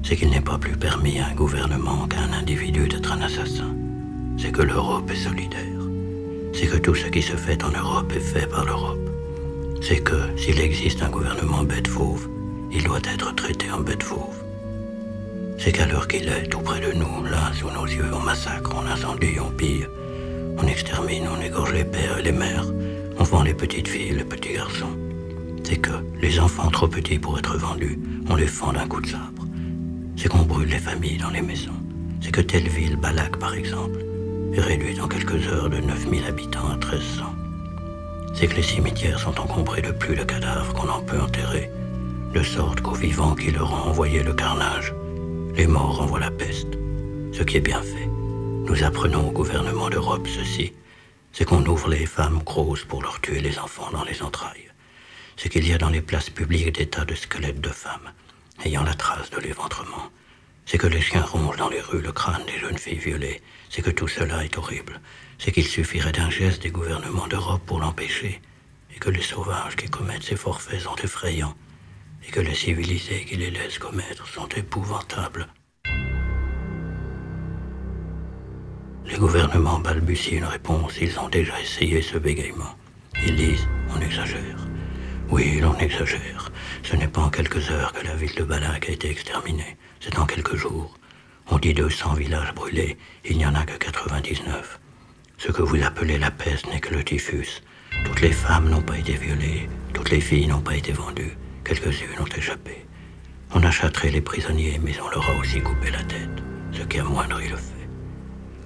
C'est 0.05 0.17
qu'il 0.17 0.31
n'est 0.31 0.41
pas 0.41 0.59
plus 0.59 0.77
permis 0.77 1.19
à 1.19 1.29
un 1.29 1.35
gouvernement 1.35 2.07
qu'à 2.07 2.21
un 2.21 2.33
individu 2.33 2.89
d'être 2.89 3.13
un 3.13 3.23
assassin. 3.23 3.75
C'est 4.39 4.53
que 4.53 4.63
l'Europe 4.63 5.11
est 5.11 5.17
solidaire. 5.17 5.83
C'est 6.53 6.67
que 6.67 6.77
tout 6.77 6.95
ce 6.95 7.07
qui 7.07 7.23
se 7.23 7.37
fait 7.37 7.63
en 7.65 7.71
Europe 7.71 8.13
est 8.15 8.21
fait 8.21 8.47
par 8.47 8.65
l'Europe. 8.65 8.99
C'est 9.81 10.01
que 10.01 10.37
s'il 10.37 10.61
existe 10.61 11.03
un 11.03 11.11
gouvernement 11.11 11.65
bête 11.65 11.89
fauve, 11.89 12.29
il 12.73 12.85
doit 12.85 13.01
être 13.13 13.35
traité 13.35 13.71
en 13.71 13.81
bête 13.81 14.03
fauve. 14.03 14.43
C'est 15.59 15.73
qu'à 15.73 15.87
l'heure 15.87 16.09
qu'il 16.09 16.29
est, 16.29 16.49
tout 16.49 16.61
près 16.61 16.81
de 16.81 16.93
nous, 16.93 17.25
là, 17.25 17.53
sous 17.55 17.71
nos 17.71 17.87
yeux, 17.87 18.11
on 18.13 18.21
massacre, 18.21 18.71
on 18.77 18.87
incendie, 18.87 19.39
on 19.41 19.51
pille, 19.51 19.87
on 20.59 20.67
extermine, 20.67 21.25
on 21.29 21.41
égorge 21.41 21.73
les 21.73 21.85
pères 21.85 22.19
et 22.19 22.23
les 22.23 22.33
mères, 22.33 22.67
on 23.19 23.25
vend 23.25 23.43
les 23.43 23.55
petites 23.55 23.89
filles 23.89 24.15
les 24.15 24.25
petits 24.25 24.55
garçons. 24.55 24.97
C'est 25.65 25.77
que 25.77 25.93
les 26.21 26.41
enfants 26.41 26.71
trop 26.71 26.89
petits 26.89 27.19
pour 27.19 27.39
être 27.39 27.57
vendus, 27.57 27.99
on 28.29 28.37
les 28.37 28.47
fend 28.47 28.73
d'un 28.73 28.87
coup 28.87 29.01
de 29.01 29.07
sabre. 29.07 29.47
C'est 30.17 30.29
qu'on 30.29 30.43
brûle 30.43 30.69
les 30.69 30.79
familles 30.79 31.19
dans 31.19 31.31
les 31.31 31.43
maisons. 31.43 31.81
C'est 32.21 32.33
que 32.33 32.41
telle 32.41 32.69
ville, 32.69 32.97
Balak 32.97 33.37
par 33.39 33.55
exemple, 33.55 33.99
est 34.55 34.61
réduite 34.61 35.01
en 35.01 35.09
quelques 35.09 35.47
heures 35.49 35.71
de 35.71 35.79
9000 35.79 36.25
habitants 36.25 36.69
à 36.69 36.77
1300. 36.77 37.25
C'est 38.35 38.47
que 38.47 38.57
les 38.57 38.63
cimetières 38.63 39.21
sont 39.21 39.39
encombrés 39.41 39.83
de 39.83 39.93
plus 39.93 40.17
de 40.17 40.25
cadavres 40.25 40.73
qu'on 40.75 40.89
en 40.89 41.01
peut 41.01 41.21
enterrer, 41.21 41.71
de 42.35 42.43
sorte 42.43 42.81
qu'aux 42.81 42.95
vivants 42.95 43.35
qui 43.35 43.51
leur 43.51 43.73
ont 43.73 43.91
envoyé 43.91 44.23
le 44.23 44.33
carnage, 44.33 44.95
les 45.55 45.67
morts 45.67 46.01
envoient 46.01 46.21
la 46.21 46.31
peste. 46.31 46.79
Ce 47.33 47.43
qui 47.43 47.59
est 47.59 47.61
bien 47.61 47.83
fait. 47.83 48.09
Nous 48.67 48.85
apprenons 48.85 49.29
au 49.29 49.33
gouvernement 49.33 49.91
d'Europe 49.91 50.27
ceci 50.27 50.73
c'est 51.33 51.45
qu'on 51.45 51.65
ouvre 51.65 51.89
les 51.89 52.07
femmes 52.07 52.43
grosses 52.43 52.85
pour 52.85 53.03
leur 53.03 53.21
tuer 53.21 53.41
les 53.41 53.59
enfants 53.59 53.91
dans 53.91 54.05
les 54.05 54.23
entrailles. 54.23 54.71
C'est 55.37 55.49
qu'il 55.49 55.67
y 55.67 55.73
a 55.73 55.79
dans 55.79 55.89
les 55.89 56.03
places 56.03 56.31
publiques 56.31 56.77
des 56.77 56.87
tas 56.87 57.05
de 57.05 57.15
squelettes 57.15 57.61
de 57.61 57.71
femmes, 57.71 58.13
ayant 58.65 58.85
la 58.85 58.95
trace 58.95 59.31
de 59.31 59.41
l'éventrement. 59.41 60.11
C'est 60.67 60.79
que 60.79 60.87
les 60.87 61.01
chiens 61.01 61.23
rongent 61.23 61.57
dans 61.57 61.71
les 61.71 61.81
rues 61.81 62.03
le 62.03 62.13
crâne 62.13 62.45
des 62.47 62.59
jeunes 62.59 62.79
filles 62.79 62.99
violées. 62.99 63.43
C'est 63.69 63.83
que 63.83 63.91
tout 63.91 64.09
cela 64.09 64.45
est 64.45 64.57
horrible. 64.59 65.01
C'est 65.39 65.53
qu'il 65.53 65.67
suffirait 65.67 66.13
d'un 66.13 66.31
geste 66.31 66.63
des 66.63 66.71
gouvernements 66.71 67.27
d'Europe 67.27 67.63
pour 67.67 67.81
l'empêcher. 67.81 68.41
Et 68.95 68.99
que 68.99 69.11
les 69.11 69.23
sauvages 69.23 69.77
qui 69.77 69.89
commettent 69.89 70.23
ces 70.23 70.37
forfaits 70.37 70.81
sont 70.81 70.97
effrayants. 70.97 71.55
Et 72.27 72.31
que 72.31 72.41
les 72.41 72.55
civilisés 72.55 73.25
qui 73.25 73.37
les 73.37 73.51
laissent 73.51 73.79
commettre 73.79 74.29
sont 74.29 74.49
épouvantables. 74.49 75.49
Les 79.07 79.17
gouvernements 79.17 79.81
balbutient 79.81 80.39
une 80.39 80.45
réponse, 80.45 80.99
ils 81.01 81.19
ont 81.19 81.29
déjà 81.29 81.61
essayé 81.61 82.03
ce 82.03 82.19
bégaiement. 82.19 82.77
Ils 83.27 83.37
disent 83.37 83.69
on 83.95 84.01
exagère. 84.01 84.67
Oui, 85.29 85.61
l'on 85.61 85.77
exagère. 85.79 86.51
Ce 86.83 86.97
n'est 86.97 87.09
pas 87.09 87.23
en 87.23 87.31
quelques 87.31 87.71
heures 87.71 87.93
que 87.93 88.07
la 88.07 88.15
ville 88.15 88.35
de 88.35 88.45
Balak 88.45 88.89
a 88.89 88.93
été 88.93 89.11
exterminée, 89.11 89.77
c'est 90.01 90.19
en 90.19 90.27
quelques 90.27 90.57
jours. 90.57 90.95
On 91.51 91.59
dit 91.59 91.75
200 91.75 92.15
villages 92.15 92.55
brûlés, 92.55 92.97
il 93.25 93.39
n'y 93.39 93.47
en 93.47 93.55
a 93.55 93.65
que 93.65 93.77
99. 93.77 94.79
Ce 95.39 95.51
que 95.51 95.63
vous 95.63 95.83
appelez 95.83 96.19
la 96.19 96.31
peste 96.31 96.69
n'est 96.69 96.81
que 96.81 96.95
le 96.95 97.03
typhus. 97.03 97.63
Toutes 98.05 98.21
les 98.21 98.33
femmes 98.33 98.69
n'ont 98.69 98.83
pas 98.83 98.99
été 98.99 99.15
violées, 99.15 99.69
toutes 99.93 100.11
les 100.11 100.21
filles 100.21 100.47
n'ont 100.47 100.61
pas 100.61 100.77
été 100.77 100.93
vendues, 100.93 101.37
quelques-unes 101.65 102.21
ont 102.21 102.37
échappé. 102.37 102.87
On 103.55 103.63
a 103.63 103.71
châtré 103.71 104.11
les 104.11 104.21
prisonniers, 104.21 104.81
mais 104.83 104.99
on 105.01 105.11
leur 105.11 105.29
a 105.29 105.35
aussi 105.35 105.61
coupé 105.61 105.91
la 105.91 106.03
tête, 106.05 106.43
ce 106.73 106.83
qui 106.83 107.01
amoindrit 107.01 107.49
le 107.49 107.57
fait. 107.57 107.82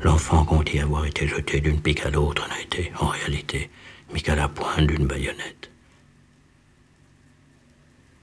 L'enfant 0.02 0.44
qu'on 0.44 0.62
dit 0.62 0.78
avoir 0.78 1.06
été 1.06 1.26
jeté 1.26 1.60
d'une 1.60 1.80
pique 1.80 2.04
à 2.04 2.10
l'autre 2.10 2.46
n'a 2.48 2.60
été, 2.60 2.92
en 3.00 3.06
réalité, 3.06 3.70
mis 4.12 4.22
qu'à 4.22 4.36
la 4.36 4.48
pointe 4.48 4.86
d'une 4.86 5.06
baïonnette. 5.06 5.70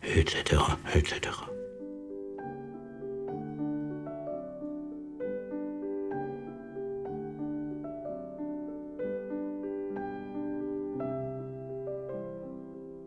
Etc., 0.04 0.62
etc. 0.94 1.32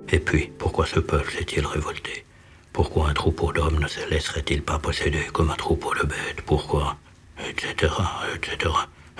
Et 0.08 0.20
puis, 0.20 0.52
pourquoi 0.58 0.86
ce 0.86 1.00
peuple 1.00 1.30
s'est-il 1.32 1.66
révolté? 1.66 2.24
Pourquoi 2.72 3.08
un 3.08 3.14
troupeau 3.14 3.52
d'hommes 3.52 3.80
ne 3.80 3.88
se 3.88 4.08
laisserait-il 4.08 4.62
pas 4.62 4.78
posséder 4.78 5.24
comme 5.32 5.50
un 5.50 5.56
troupeau 5.56 5.94
de 5.94 6.06
bêtes? 6.06 6.42
Pourquoi? 6.44 6.96
Etc., 7.38 7.92
etc., 8.34 8.70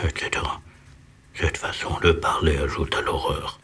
etc. 0.02 0.42
Cette 1.34 1.58
façon 1.58 1.98
de 2.00 2.12
parler 2.12 2.56
ajoute 2.56 2.94
à 2.94 3.02
l'horreur. 3.02 3.60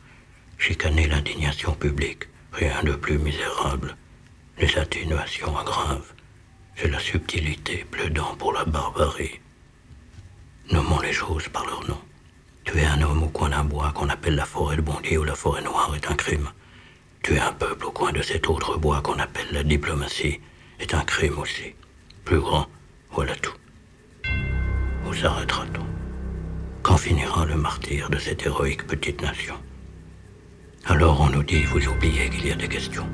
Chicaner 0.59 1.07
l'indignation 1.07 1.73
publique, 1.73 2.25
rien 2.53 2.83
de 2.83 2.93
plus 2.93 3.19
misérable. 3.19 3.97
Les 4.59 4.77
atténuations 4.79 5.57
aggravent. 5.57 6.13
C'est 6.77 6.89
la 6.89 6.99
subtilité 6.99 7.85
plaidant 7.91 8.37
pour 8.37 8.53
la 8.53 8.65
barbarie. 8.65 9.41
Nommons 10.71 11.01
les 11.01 11.13
choses 11.13 11.49
par 11.49 11.67
leur 11.67 11.87
nom. 11.89 12.01
Tuer 12.65 12.85
un 12.85 13.03
homme 13.03 13.25
au 13.25 13.29
coin 13.29 13.51
d'un 13.51 13.65
bois 13.65 13.93
qu'on 13.93 14.09
appelle 14.09 14.37
la 14.37 14.45
forêt 14.45 14.77
de 14.77 14.83
Bondy 14.83 15.17
ou 15.17 15.25
la 15.25 15.35
forêt 15.35 15.63
noire 15.63 15.95
est 15.97 16.11
un 16.11 16.15
crime. 16.15 16.51
Tuer 17.23 17.41
un 17.41 17.53
peuple 17.53 17.87
au 17.87 17.91
coin 17.91 18.13
de 18.13 18.23
cet 18.23 18.49
autre 18.49 18.77
bois 18.77 19.01
qu'on 19.01 19.19
appelle 19.19 19.49
la 19.51 19.63
diplomatie 19.65 20.41
est 20.79 20.95
un 20.95 21.05
crime 21.05 21.39
aussi. 21.39 21.75
Plus 22.25 22.41
grand, 22.41 22.67
voilà 23.11 23.35
tout. 23.37 23.55
Où 25.13 25.15
s'arrêtera-t-on 25.15 25.85
Quand 26.83 26.97
finira 26.97 27.45
le 27.45 27.57
martyr 27.57 28.09
de 28.09 28.19
cette 28.19 28.47
héroïque 28.47 28.87
petite 28.87 29.21
nation 29.21 29.57
Alors 30.87 31.21
on 31.21 31.29
nous 31.29 31.43
dit, 31.43 31.65
vous 31.65 31.87
oubliez 31.87 32.31
qu'il 32.31 32.47
y 32.47 32.51
a 32.51 32.55
des 32.55 32.67
questions. 32.67 33.07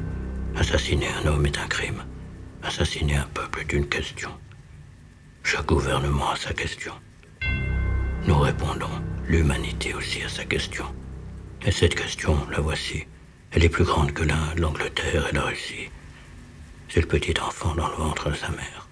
Assassiner 0.54 1.08
un 1.20 1.26
homme 1.26 1.44
est 1.46 1.58
un 1.58 1.66
crime. 1.66 2.04
Assassiner 2.62 3.16
un 3.16 3.26
peuple 3.34 3.62
est 3.62 3.72
une 3.72 3.88
question. 3.88 4.30
Chaque 5.42 5.66
gouvernement 5.66 6.30
a 6.30 6.36
sa 6.36 6.52
question. 6.52 6.92
Nous 8.28 8.38
répondons, 8.38 9.02
l'humanité 9.26 9.92
aussi 9.92 10.22
a 10.22 10.28
sa 10.28 10.44
question. 10.44 10.84
Et 11.66 11.72
cette 11.72 11.96
question, 11.96 12.36
la 12.52 12.60
voici. 12.60 13.08
Elle 13.50 13.64
est 13.64 13.68
plus 13.68 13.82
grande 13.82 14.12
que 14.12 14.22
l'Inde, 14.22 14.60
l'Angleterre 14.60 15.26
et 15.30 15.34
la 15.34 15.42
Russie. 15.42 15.90
C'est 16.88 17.00
le 17.00 17.08
petit 17.08 17.34
enfant 17.40 17.74
dans 17.74 17.88
le 17.88 17.96
ventre 17.96 18.30
de 18.30 18.36
sa 18.36 18.50
mère. 18.50 18.86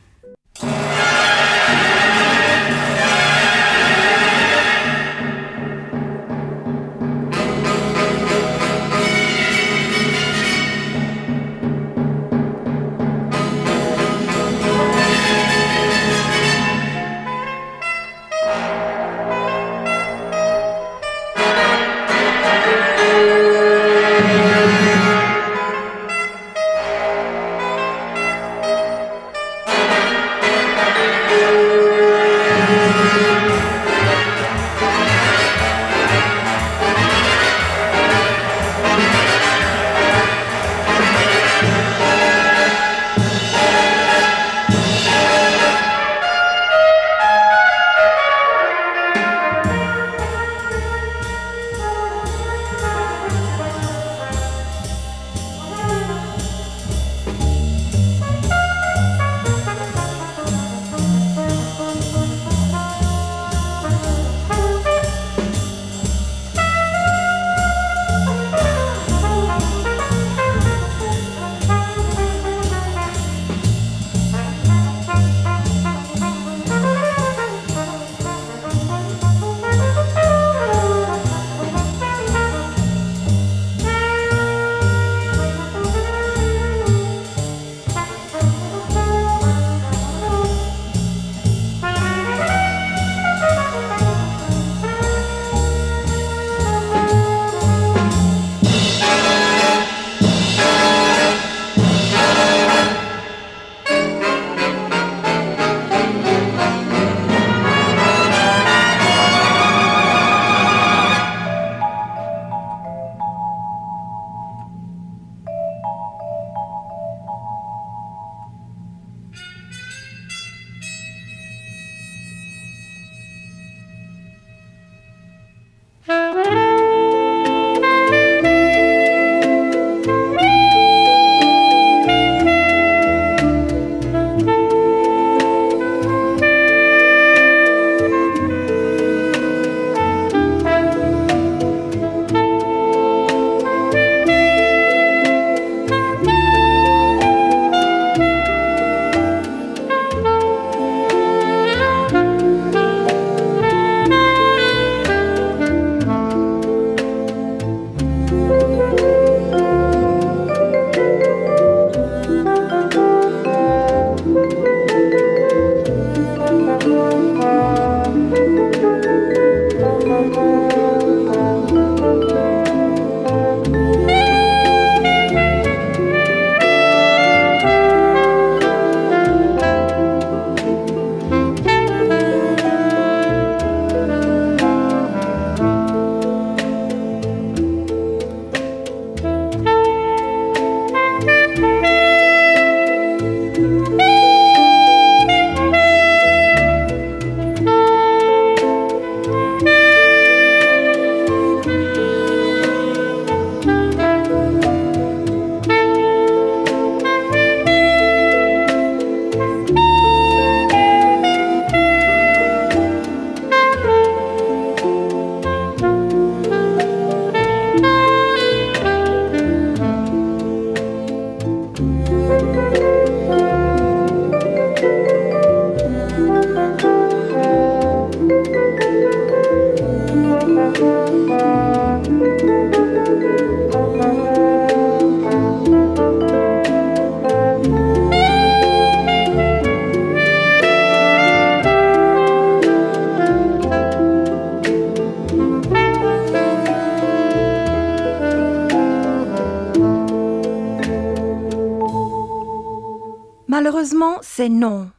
C'est 254.46 254.52
non. 254.52 254.90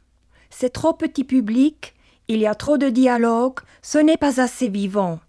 C'est 0.50 0.74
trop 0.74 0.91
petit 0.91 1.24
public, 1.24 1.93
il 2.28 2.39
y 2.39 2.45
a 2.45 2.54
trop 2.54 2.78
de 2.78 2.89
dialogue, 2.89 3.60
ce 3.82 3.98
n'est 3.98 4.18
pas 4.18 4.41
assez 4.41 4.68
vivant. 4.68 5.22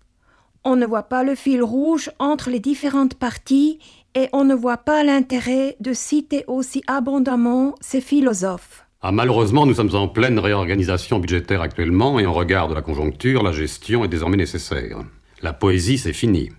On 0.65 0.75
ne 0.75 0.87
voit 0.87 1.05
pas 1.05 1.23
le 1.23 1.37
fil 1.37 1.63
rouge 1.63 2.11
entre 2.19 2.51
les 2.51 2.59
différentes 2.59 3.15
parties 3.15 3.79
et 4.17 4.29
on 4.33 4.43
ne 4.43 4.57
voit 4.57 4.79
pas 4.79 5.05
l'intérêt 5.05 5.77
de 5.79 5.93
citer 5.93 6.43
aussi 6.49 6.83
abondamment 6.89 7.77
ces 7.81 8.01
philosophes. 8.01 8.85
Ah, 9.03 9.13
malheureusement, 9.13 9.67
nous 9.67 9.75
sommes 9.75 9.95
en 9.95 10.09
pleine 10.09 10.41
réorganisation 10.41 11.21
budgétaire 11.21 11.63
actuellement 11.63 12.19
et 12.19 12.27
en 12.27 12.33
regard 12.33 12.67
de 12.67 12.75
la 12.75 12.83
conjoncture, 12.83 13.45
la 13.45 13.53
gestion 13.53 14.05
est 14.05 14.09
désormais 14.09 14.37
nécessaire. 14.37 14.99
La 15.43 15.53
poésie, 15.53 15.99
c'est 15.99 16.13
fini. 16.13 16.51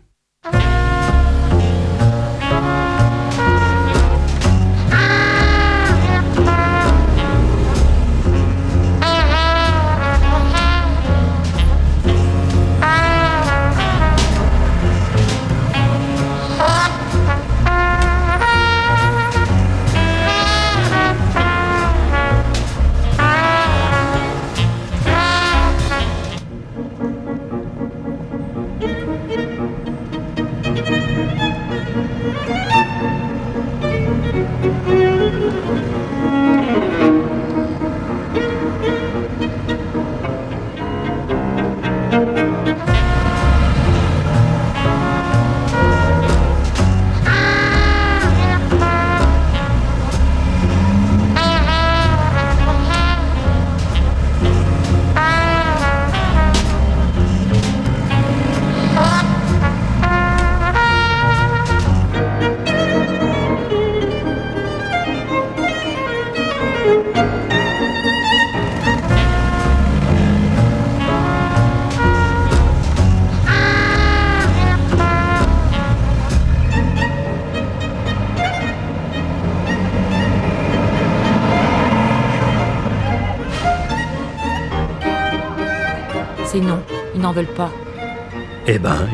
Música 32.50 33.10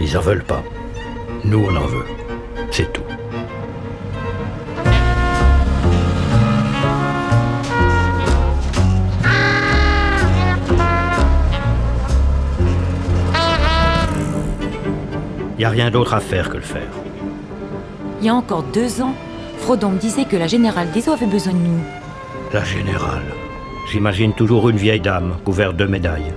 ils 0.06 0.16
en 0.16 0.22
veulent 0.22 0.44
pas. 0.44 0.64
Nous, 1.44 1.66
on 1.68 1.76
en 1.76 1.88
veut. 1.88 2.06
C'est 2.70 2.94
tout. 2.94 3.02
Il 15.58 15.60
n'y 15.60 15.66
a 15.66 15.70
rien 15.70 15.90
d'autre 15.90 16.14
à 16.14 16.20
faire 16.20 16.50
que 16.50 16.58
le 16.58 16.62
faire. 16.62 16.82
Il 18.20 18.28
y 18.28 18.30
a 18.30 18.36
encore 18.36 18.64
deux 18.64 19.02
ans, 19.02 19.16
Frodon 19.58 19.90
me 19.90 19.98
disait 19.98 20.26
que 20.26 20.36
la 20.36 20.48
générale 20.48 20.92
des 20.92 21.10
eaux 21.10 21.14
avait 21.14 21.26
besoin 21.26 21.54
de 21.54 21.58
nous. 21.58 21.80
La 22.54 22.64
générale. 22.64 23.24
J'imagine 23.92 24.34
toujours 24.34 24.70
une 24.70 24.78
vieille 24.78 25.00
dame 25.00 25.38
couverte 25.44 25.76
de 25.76 25.86
médailles. 25.86 26.34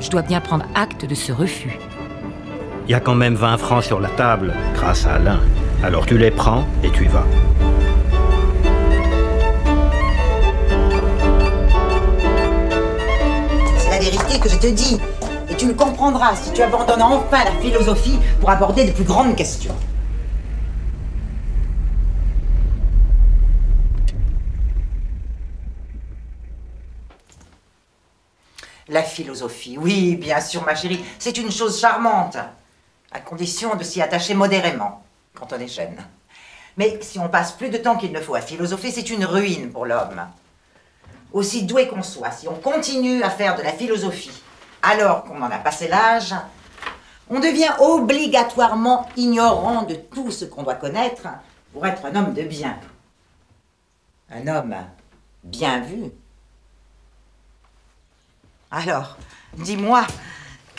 Je 0.00 0.08
dois 0.08 0.22
bien 0.22 0.40
prendre 0.40 0.64
acte 0.74 1.04
de 1.04 1.14
ce 1.14 1.32
refus. 1.32 1.78
Il 2.90 2.92
y 2.92 2.96
a 2.96 3.00
quand 3.00 3.14
même 3.14 3.36
20 3.36 3.56
francs 3.58 3.84
sur 3.84 4.00
la 4.00 4.08
table, 4.08 4.52
grâce 4.74 5.06
à 5.06 5.12
Alain. 5.12 5.38
Alors 5.84 6.06
tu 6.06 6.18
les 6.18 6.32
prends 6.32 6.66
et 6.82 6.90
tu 6.90 7.04
y 7.04 7.06
vas. 7.06 7.24
C'est 13.78 13.90
la 13.90 13.98
vérité 14.00 14.40
que 14.40 14.48
je 14.48 14.56
te 14.56 14.66
dis. 14.66 15.00
Et 15.48 15.54
tu 15.54 15.68
le 15.68 15.74
comprendras 15.74 16.34
si 16.34 16.52
tu 16.52 16.62
abandonnes 16.62 17.02
enfin 17.02 17.44
la 17.44 17.52
philosophie 17.60 18.18
pour 18.40 18.50
aborder 18.50 18.86
de 18.86 18.90
plus 18.90 19.04
grandes 19.04 19.36
questions. 19.36 19.76
La 28.88 29.04
philosophie, 29.04 29.78
oui, 29.78 30.16
bien 30.16 30.40
sûr, 30.40 30.64
ma 30.64 30.74
chérie, 30.74 31.04
c'est 31.20 31.38
une 31.38 31.52
chose 31.52 31.80
charmante, 31.80 32.36
à 33.12 33.20
condition 33.20 33.74
de 33.76 33.84
s'y 33.84 34.00
attacher 34.02 34.34
modérément 34.34 35.02
quand 35.34 35.52
on 35.52 35.58
est 35.58 35.68
jeune. 35.68 35.96
Mais 36.76 36.98
si 37.02 37.18
on 37.18 37.28
passe 37.28 37.52
plus 37.52 37.68
de 37.68 37.78
temps 37.78 37.96
qu'il 37.96 38.12
ne 38.12 38.20
faut 38.20 38.34
à 38.34 38.40
philosopher, 38.40 38.90
c'est 38.90 39.10
une 39.10 39.24
ruine 39.24 39.70
pour 39.70 39.86
l'homme. 39.86 40.26
Aussi 41.32 41.64
doué 41.64 41.88
qu'on 41.88 42.02
soit, 42.02 42.30
si 42.30 42.48
on 42.48 42.54
continue 42.54 43.22
à 43.22 43.30
faire 43.30 43.56
de 43.56 43.62
la 43.62 43.72
philosophie 43.72 44.42
alors 44.82 45.24
qu'on 45.24 45.42
en 45.42 45.50
a 45.50 45.58
passé 45.58 45.88
l'âge, 45.88 46.34
on 47.28 47.38
devient 47.38 47.72
obligatoirement 47.78 49.08
ignorant 49.16 49.82
de 49.82 49.94
tout 49.94 50.30
ce 50.30 50.44
qu'on 50.44 50.62
doit 50.62 50.74
connaître 50.74 51.28
pour 51.72 51.86
être 51.86 52.04
un 52.04 52.16
homme 52.16 52.34
de 52.34 52.42
bien. 52.42 52.78
Un 54.30 54.46
homme 54.48 54.74
bien 55.44 55.80
vu. 55.80 56.10
Alors, 58.70 59.16
dis-moi, 59.56 60.06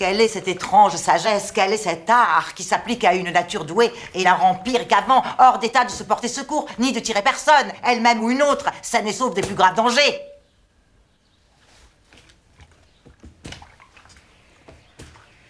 quelle 0.01 0.19
est 0.19 0.27
cette 0.27 0.47
étrange 0.47 0.95
sagesse, 0.95 1.51
quel 1.53 1.73
est 1.73 1.77
cet 1.77 2.09
art 2.09 2.55
qui 2.55 2.63
s'applique 2.63 3.03
à 3.03 3.13
une 3.13 3.29
nature 3.29 3.65
douée 3.65 3.93
et 4.15 4.23
la 4.23 4.33
rend 4.33 4.55
pire 4.55 4.87
qu'avant, 4.87 5.21
hors 5.37 5.59
d'état 5.59 5.85
de 5.85 5.91
se 5.91 6.01
porter 6.01 6.27
secours, 6.27 6.65
ni 6.79 6.91
de 6.91 6.99
tirer 6.99 7.21
personne, 7.21 7.71
elle-même 7.85 8.23
ou 8.23 8.31
une 8.31 8.41
autre, 8.41 8.65
saine 8.81 9.07
et 9.07 9.13
sauve 9.13 9.35
des 9.35 9.43
plus 9.43 9.53
graves 9.53 9.75
dangers 9.75 10.19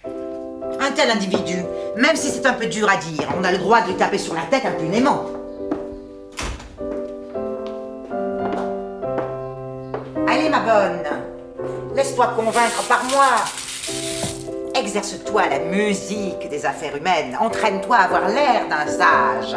Un 0.03 0.91
tel 0.97 1.11
individu, 1.11 1.63
même 1.95 2.17
si 2.17 2.29
c'est 2.29 2.45
un 2.45 2.51
peu 2.51 2.65
dur 2.65 2.89
à 2.89 2.97
dire, 2.97 3.29
on 3.39 3.45
a 3.45 3.53
le 3.53 3.57
droit 3.57 3.79
de 3.79 3.87
lui 3.87 3.95
taper 3.95 4.17
sur 4.17 4.33
la 4.33 4.41
tête 4.41 4.65
impunément. 4.65 5.27
Allez, 10.27 10.49
ma 10.49 10.59
bonne, 10.59 11.03
laisse-toi 11.95 12.33
convaincre 12.35 12.83
par 12.89 13.05
moi. 13.05 13.27
Exerce-toi 14.81 15.47
la 15.47 15.59
musique 15.59 16.49
des 16.49 16.65
affaires 16.65 16.95
humaines. 16.95 17.37
Entraîne-toi 17.39 17.95
à 17.95 18.05
avoir 18.05 18.27
l'air 18.29 18.67
d'un 18.67 18.87
sage. 18.87 19.55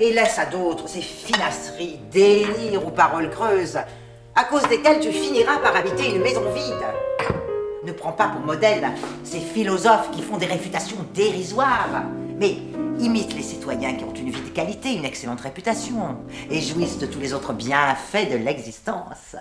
Et 0.00 0.14
laisse 0.14 0.38
à 0.38 0.46
d'autres 0.46 0.88
ces 0.88 1.02
finasseries, 1.02 2.00
délires 2.10 2.86
ou 2.86 2.90
paroles 2.90 3.28
creuses, 3.28 3.76
à 4.34 4.44
cause 4.44 4.66
desquelles 4.70 5.00
tu 5.00 5.12
finiras 5.12 5.58
par 5.58 5.76
habiter 5.76 6.14
une 6.14 6.22
maison 6.22 6.40
vide. 6.54 6.86
Ne 7.84 7.92
prends 7.92 8.12
pas 8.12 8.28
pour 8.28 8.40
modèle 8.40 8.88
ces 9.24 9.40
philosophes 9.40 10.10
qui 10.12 10.22
font 10.22 10.38
des 10.38 10.46
réfutations 10.46 11.06
dérisoires, 11.12 12.04
mais 12.40 12.56
imite 13.00 13.34
les 13.36 13.42
citoyens 13.42 13.92
qui 13.92 14.04
ont 14.04 14.14
une 14.14 14.30
vie 14.30 14.40
de 14.40 14.54
qualité, 14.54 14.94
une 14.94 15.04
excellente 15.04 15.42
réputation, 15.42 16.16
et 16.50 16.62
jouissent 16.62 16.98
de 16.98 17.06
tous 17.06 17.20
les 17.20 17.34
autres 17.34 17.52
bienfaits 17.52 18.30
de 18.32 18.38
l'existence. 18.38 19.36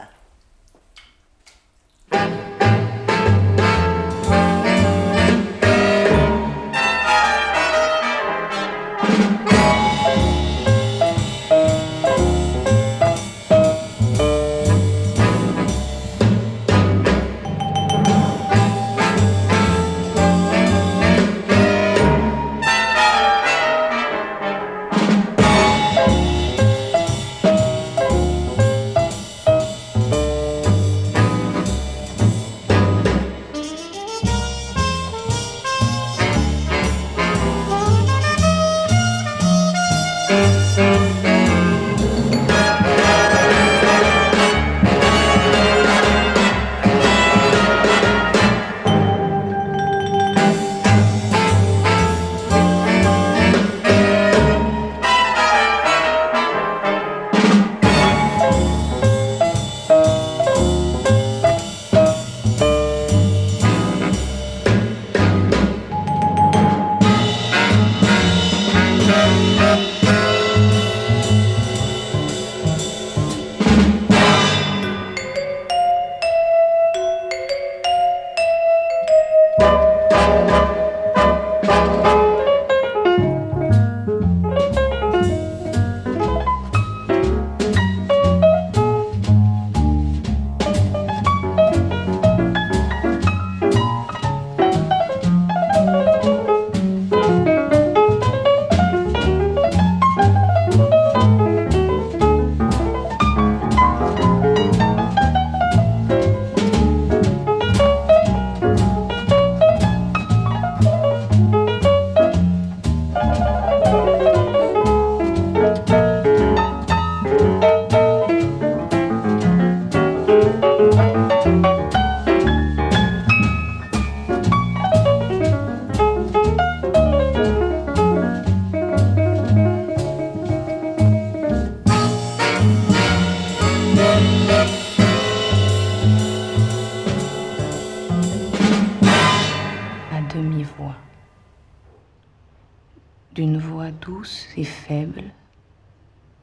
Douce 144.01 144.47
et 144.57 144.63
faible, 144.63 145.23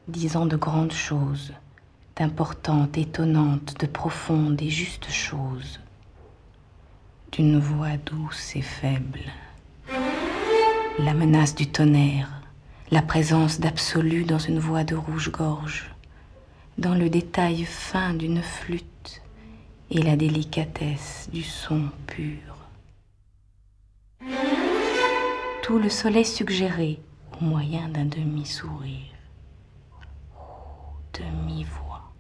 disant 0.09 0.47
de 0.47 0.57
grandes 0.57 0.93
choses, 0.93 1.53
d'importantes, 2.17 2.97
étonnantes, 2.99 3.79
de 3.81 3.87
profondes 3.87 4.61
et 4.63 4.71
justes 4.71 5.11
choses. 5.11 5.81
d'une 7.33 7.59
voix 7.61 7.97
douce 7.97 8.57
et 8.57 8.63
faible. 8.63 9.21
La 10.99 11.15
menace 11.15 11.55
du 11.55 11.69
tonnerre, 11.69 12.29
la 12.91 13.03
présence 13.03 13.61
d'absolu 13.61 14.25
dans 14.25 14.39
une 14.39 14.59
voix 14.59 14.85
de 14.85 14.97
rouge-gorge, 14.97 15.95
dans 16.79 16.95
le 16.95 17.09
détail 17.09 17.65
fin 17.65 18.15
d'une 18.15 18.43
flûte 18.43 19.23
et 19.91 20.03
la 20.03 20.17
délicatesse 20.17 21.29
du 21.33 21.43
son 21.43 21.89
pur. 22.07 22.57
Tout 25.63 25.79
le 25.79 25.89
soleil 25.89 26.25
suggéré 26.25 26.99
moyen 27.41 27.89
d'un 27.89 28.05
demi-sourire, 28.05 29.15
demi-voix, 31.13 32.13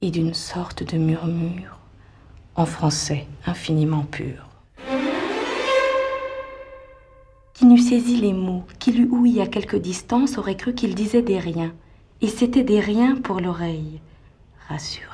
et 0.00 0.10
d'une 0.10 0.34
sorte 0.34 0.82
de 0.82 0.98
murmure 0.98 1.78
en 2.56 2.66
français 2.66 3.26
infiniment 3.46 4.04
pur 4.04 4.48
qui 7.54 7.66
n'eût 7.66 7.78
saisi 7.78 8.16
les 8.16 8.32
mots, 8.32 8.64
qui 8.78 8.92
l'eût 8.92 9.08
ouï 9.08 9.40
à 9.40 9.46
quelque 9.46 9.76
distance, 9.76 10.38
aurait 10.38 10.56
cru 10.56 10.74
qu'il 10.74 10.94
disait 10.94 11.22
des 11.22 11.38
riens. 11.38 11.72
Et 12.20 12.28
c'était 12.28 12.64
des 12.64 12.80
riens 12.80 13.14
pour 13.14 13.40
l'oreille, 13.40 14.00
rassurée. 14.68 15.13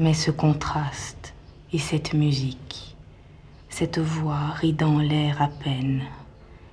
Mais 0.00 0.14
ce 0.14 0.30
contraste 0.30 1.34
et 1.72 1.78
cette 1.78 2.14
musique, 2.14 2.94
cette 3.68 3.98
voix 3.98 4.50
ridant 4.54 5.00
l'air 5.00 5.42
à 5.42 5.48
peine, 5.48 6.04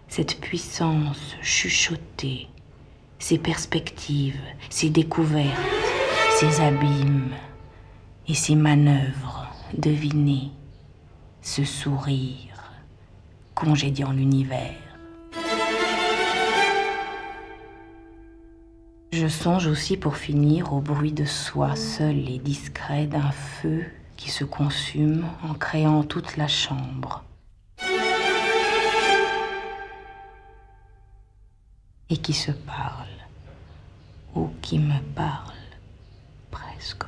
cette 0.07 0.39
puissance 0.39 1.35
chuchotée, 1.41 2.47
ces 3.17 3.39
perspectives, 3.39 4.39
ces 4.69 4.91
découvertes, 4.91 5.57
ces 6.39 6.61
abîmes 6.61 7.33
et 8.27 8.35
ces 8.35 8.53
manœuvres 8.53 9.47
devinées, 9.75 10.51
ce 11.41 11.63
sourire 11.63 12.73
congédiant 13.55 14.11
l'univers. 14.11 14.84
Je 19.17 19.29
songe 19.29 19.67
aussi 19.67 19.95
pour 19.95 20.17
finir 20.17 20.73
au 20.73 20.81
bruit 20.81 21.13
de 21.13 21.23
soi 21.23 21.77
seul 21.77 22.27
et 22.27 22.37
discret 22.37 23.07
d'un 23.07 23.31
feu 23.31 23.85
qui 24.17 24.29
se 24.29 24.43
consume 24.43 25.25
en 25.41 25.53
créant 25.53 26.03
toute 26.03 26.35
la 26.35 26.49
chambre. 26.49 27.23
Et 32.09 32.17
qui 32.17 32.33
se 32.33 32.51
parle, 32.51 33.07
ou 34.35 34.49
qui 34.61 34.79
me 34.79 34.99
parle 35.15 35.53
presque 36.51 37.05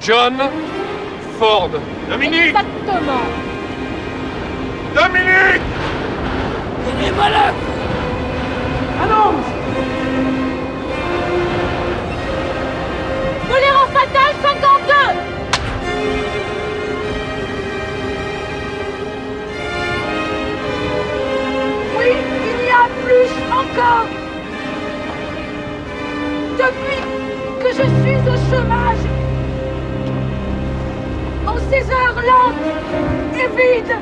John 0.00 0.38
Ford. 1.38 1.70
Dominique. 2.08 2.54
Exactement. 2.56 3.26
Dominique. 4.94 5.62
Voilà 7.14 7.52
Annonce 9.02 9.44
Boléro 13.48 13.86
fatal 13.92 14.32
52 14.42 14.94
Oui, 21.98 22.12
il 22.60 22.66
y 22.66 22.70
a 22.70 22.88
plus 23.04 23.32
encore. 23.52 24.06
Depuis 26.58 27.00
que 27.62 27.68
je 27.70 27.84
suis 28.00 28.18
au 28.28 28.36
chômage, 28.50 28.77
heures 31.90 32.22
lentes 32.22 33.34
et 33.34 33.48
vides, 33.56 33.96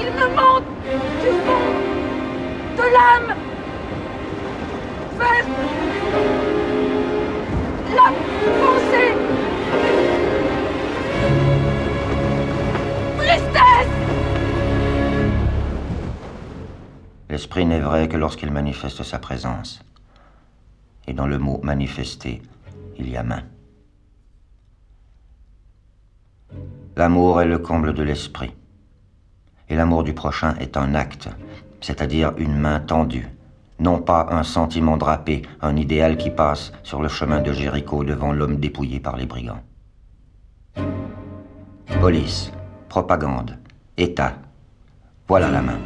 il 0.00 0.06
me 0.06 0.34
manque 0.34 0.64
du 1.20 1.30
fond 1.44 1.72
de 2.76 2.82
l'âme 2.82 3.36
vers 5.18 5.46
la 7.94 8.08
pensée. 8.60 9.12
Tristesse 13.18 13.88
L'esprit 17.30 17.66
n'est 17.66 17.80
vrai 17.80 18.08
que 18.08 18.16
lorsqu'il 18.16 18.50
manifeste 18.50 19.02
sa 19.02 19.18
présence. 19.18 19.82
Et 21.06 21.12
dans 21.12 21.26
le 21.26 21.38
mot 21.38 21.60
manifester, 21.62 22.42
il 22.98 23.08
y 23.08 23.16
a 23.16 23.22
main. 23.22 23.42
L'amour 26.94 27.40
est 27.40 27.46
le 27.46 27.58
comble 27.58 27.94
de 27.94 28.02
l'esprit. 28.02 28.52
Et 29.70 29.76
l'amour 29.76 30.04
du 30.04 30.12
prochain 30.12 30.54
est 30.60 30.76
un 30.76 30.94
acte, 30.94 31.30
c'est-à-dire 31.80 32.34
une 32.36 32.54
main 32.54 32.80
tendue, 32.80 33.28
non 33.78 33.98
pas 33.98 34.28
un 34.30 34.42
sentiment 34.42 34.98
drapé, 34.98 35.40
un 35.62 35.76
idéal 35.76 36.18
qui 36.18 36.30
passe 36.30 36.72
sur 36.82 37.00
le 37.00 37.08
chemin 37.08 37.40
de 37.40 37.52
Jéricho 37.52 38.04
devant 38.04 38.32
l'homme 38.32 38.56
dépouillé 38.56 39.00
par 39.00 39.16
les 39.16 39.24
brigands. 39.24 39.62
Police, 41.98 42.52
propagande, 42.90 43.56
État, 43.96 44.34
voilà 45.26 45.50
la 45.50 45.62
main. 45.62 45.78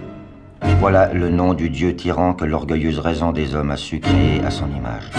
Voilà 0.81 1.13
le 1.13 1.29
nom 1.29 1.55
du 1.55 1.71
Dieu 1.71 1.95
tyran 1.95 2.35
que 2.35 2.45
l'orgueilleuse 2.45 2.99
raison 2.99 3.31
des 3.31 3.55
hommes 3.55 3.71
a 3.71 3.77
su 3.77 4.01
créer 4.01 4.45
à 4.45 4.51
son 4.51 4.69
image. 4.75 5.11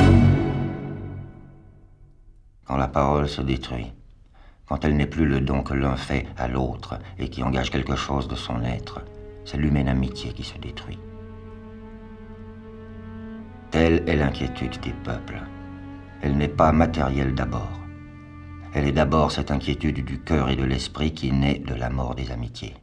Quand 2.65 2.75
la 2.75 2.89
parole 2.89 3.29
se 3.29 3.41
détruit, 3.41 3.93
quand 4.67 4.83
elle 4.83 4.97
n'est 4.97 5.07
plus 5.07 5.25
le 5.25 5.39
don 5.39 5.63
que 5.63 5.73
l'un 5.73 5.95
fait 5.95 6.27
à 6.37 6.47
l'autre 6.47 6.99
et 7.17 7.29
qui 7.29 7.41
engage 7.41 7.71
quelque 7.71 7.95
chose 7.95 8.27
de 8.27 8.35
son 8.35 8.63
être, 8.63 9.01
c'est 9.45 9.57
l'humaine 9.57 9.87
amitié 9.87 10.33
qui 10.33 10.43
se 10.43 10.57
détruit. 10.57 10.99
Telle 13.71 14.03
est 14.07 14.15
l'inquiétude 14.15 14.79
des 14.81 14.93
peuples. 15.03 15.41
Elle 16.21 16.37
n'est 16.37 16.47
pas 16.47 16.71
matérielle 16.71 17.33
d'abord. 17.33 17.79
Elle 18.73 18.87
est 18.87 18.91
d'abord 18.91 19.31
cette 19.31 19.51
inquiétude 19.51 20.03
du 20.03 20.19
cœur 20.19 20.49
et 20.49 20.55
de 20.55 20.63
l'esprit 20.63 21.13
qui 21.13 21.31
naît 21.31 21.59
de 21.59 21.73
la 21.73 21.89
mort 21.89 22.15
des 22.15 22.31
amitiés. 22.31 22.75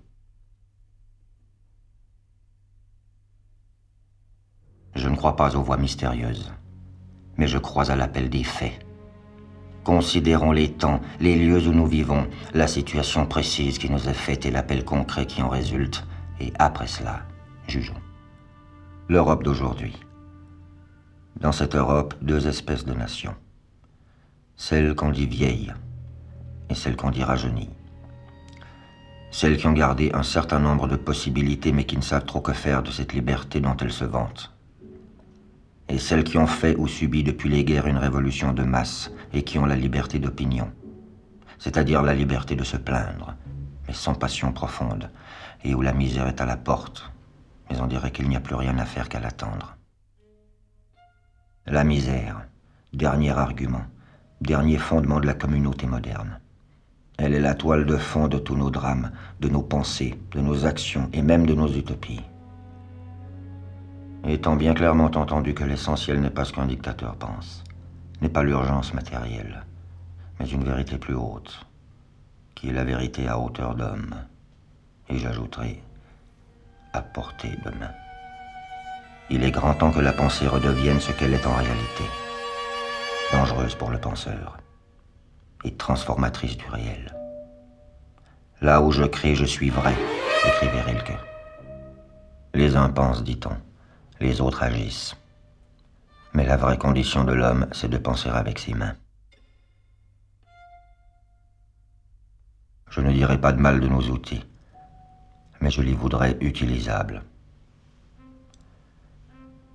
Je 4.94 5.08
ne 5.08 5.16
crois 5.16 5.36
pas 5.36 5.56
aux 5.56 5.62
voix 5.62 5.76
mystérieuses, 5.76 6.52
mais 7.36 7.46
je 7.46 7.58
crois 7.58 7.90
à 7.90 7.96
l'appel 7.96 8.30
des 8.30 8.44
faits. 8.44 8.78
Considérons 9.84 10.52
les 10.52 10.72
temps, 10.72 11.02
les 11.20 11.36
lieux 11.36 11.68
où 11.68 11.72
nous 11.72 11.86
vivons, 11.86 12.26
la 12.54 12.66
situation 12.66 13.26
précise 13.26 13.76
qui 13.76 13.90
nous 13.90 14.08
est 14.08 14.14
faite 14.14 14.46
et 14.46 14.50
l'appel 14.50 14.82
concret 14.82 15.26
qui 15.26 15.42
en 15.42 15.50
résulte, 15.50 16.06
et 16.40 16.54
après 16.58 16.86
cela, 16.86 17.20
jugeons. 17.68 18.00
L'Europe 19.10 19.42
d'aujourd'hui. 19.42 19.94
Dans 21.38 21.52
cette 21.52 21.74
Europe, 21.74 22.14
deux 22.22 22.48
espèces 22.48 22.86
de 22.86 22.94
nations. 22.94 23.34
Celle 24.56 24.94
qu'on 24.94 25.10
dit 25.10 25.26
vieille 25.26 25.74
et 26.70 26.74
celle 26.74 26.96
qu'on 26.96 27.10
dit 27.10 27.24
rajeunie. 27.24 27.68
Celles 29.30 29.58
qui 29.58 29.66
ont 29.66 29.72
gardé 29.72 30.12
un 30.14 30.22
certain 30.22 30.60
nombre 30.60 30.88
de 30.88 30.96
possibilités 30.96 31.72
mais 31.72 31.84
qui 31.84 31.98
ne 31.98 32.02
savent 32.02 32.24
trop 32.24 32.40
que 32.40 32.52
faire 32.54 32.82
de 32.82 32.90
cette 32.90 33.12
liberté 33.12 33.60
dont 33.60 33.76
elles 33.76 33.92
se 33.92 34.04
vantent 34.04 34.53
et 35.88 35.98
celles 35.98 36.24
qui 36.24 36.38
ont 36.38 36.46
fait 36.46 36.76
ou 36.76 36.88
subi 36.88 37.22
depuis 37.22 37.48
les 37.48 37.64
guerres 37.64 37.86
une 37.86 37.98
révolution 37.98 38.52
de 38.52 38.62
masse 38.62 39.10
et 39.32 39.42
qui 39.42 39.58
ont 39.58 39.66
la 39.66 39.76
liberté 39.76 40.18
d'opinion, 40.18 40.70
c'est-à-dire 41.58 42.02
la 42.02 42.14
liberté 42.14 42.56
de 42.56 42.64
se 42.64 42.76
plaindre, 42.76 43.34
mais 43.86 43.94
sans 43.94 44.14
passion 44.14 44.52
profonde, 44.52 45.10
et 45.62 45.74
où 45.74 45.82
la 45.82 45.92
misère 45.92 46.26
est 46.26 46.40
à 46.40 46.46
la 46.46 46.56
porte, 46.56 47.10
mais 47.70 47.80
on 47.80 47.86
dirait 47.86 48.10
qu'il 48.10 48.28
n'y 48.28 48.36
a 48.36 48.40
plus 48.40 48.54
rien 48.54 48.78
à 48.78 48.84
faire 48.84 49.08
qu'à 49.08 49.20
l'attendre. 49.20 49.76
La 51.66 51.84
misère, 51.84 52.46
dernier 52.92 53.30
argument, 53.30 53.84
dernier 54.40 54.78
fondement 54.78 55.20
de 55.20 55.26
la 55.26 55.34
communauté 55.34 55.86
moderne. 55.86 56.40
Elle 57.16 57.34
est 57.34 57.40
la 57.40 57.54
toile 57.54 57.86
de 57.86 57.96
fond 57.96 58.28
de 58.28 58.38
tous 58.38 58.56
nos 58.56 58.70
drames, 58.70 59.12
de 59.40 59.48
nos 59.48 59.62
pensées, 59.62 60.18
de 60.32 60.40
nos 60.40 60.66
actions 60.66 61.08
et 61.12 61.22
même 61.22 61.46
de 61.46 61.54
nos 61.54 61.68
utopies 61.68 62.22
étant 64.32 64.56
bien 64.56 64.74
clairement 64.74 65.04
entendu 65.04 65.54
que 65.54 65.64
l'essentiel 65.64 66.20
n'est 66.20 66.30
pas 66.30 66.44
ce 66.44 66.52
qu'un 66.52 66.66
dictateur 66.66 67.14
pense, 67.16 67.62
n'est 68.22 68.28
pas 68.28 68.42
l'urgence 68.42 68.94
matérielle, 68.94 69.64
mais 70.38 70.48
une 70.48 70.64
vérité 70.64 70.96
plus 70.96 71.14
haute, 71.14 71.66
qui 72.54 72.70
est 72.70 72.72
la 72.72 72.84
vérité 72.84 73.28
à 73.28 73.38
hauteur 73.38 73.74
d'homme, 73.74 74.14
et 75.08 75.18
j'ajouterai, 75.18 75.82
à 76.92 77.02
portée 77.02 77.56
de 77.64 77.70
main. 77.70 77.90
Il 79.30 79.44
est 79.44 79.50
grand 79.50 79.74
temps 79.74 79.90
que 79.90 80.00
la 80.00 80.12
pensée 80.12 80.46
redevienne 80.46 81.00
ce 81.00 81.12
qu'elle 81.12 81.34
est 81.34 81.46
en 81.46 81.54
réalité, 81.54 82.04
dangereuse 83.32 83.74
pour 83.74 83.90
le 83.90 83.98
penseur, 83.98 84.56
et 85.64 85.74
transformatrice 85.74 86.56
du 86.56 86.66
réel. 86.68 87.14
Là 88.62 88.80
où 88.80 88.90
je 88.92 89.04
crée, 89.04 89.34
je 89.34 89.44
suis 89.44 89.70
vrai, 89.70 89.94
écrivait 90.46 90.80
Rilke. 90.82 91.18
Les 92.54 92.76
uns 92.76 92.88
pensent, 92.88 93.24
dit-on 93.24 93.56
les 94.20 94.40
autres 94.40 94.62
agissent. 94.62 95.16
Mais 96.32 96.46
la 96.46 96.56
vraie 96.56 96.78
condition 96.78 97.24
de 97.24 97.32
l'homme, 97.32 97.66
c'est 97.72 97.88
de 97.88 97.98
penser 97.98 98.28
avec 98.28 98.58
ses 98.58 98.74
mains. 98.74 98.94
Je 102.90 103.00
ne 103.00 103.12
dirai 103.12 103.40
pas 103.40 103.52
de 103.52 103.60
mal 103.60 103.80
de 103.80 103.88
nos 103.88 104.02
outils, 104.02 104.44
mais 105.60 105.70
je 105.70 105.82
les 105.82 105.94
voudrais 105.94 106.36
utilisables. 106.40 107.22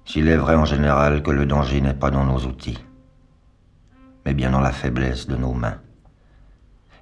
S'il 0.05 0.27
est 0.27 0.37
vrai 0.37 0.55
en 0.55 0.65
général 0.65 1.21
que 1.21 1.31
le 1.31 1.45
danger 1.45 1.81
n'est 1.81 1.93
pas 1.93 2.11
dans 2.11 2.25
nos 2.25 2.39
outils, 2.45 2.79
mais 4.25 4.33
bien 4.33 4.51
dans 4.51 4.61
la 4.61 4.71
faiblesse 4.71 5.27
de 5.27 5.35
nos 5.35 5.53
mains, 5.53 5.79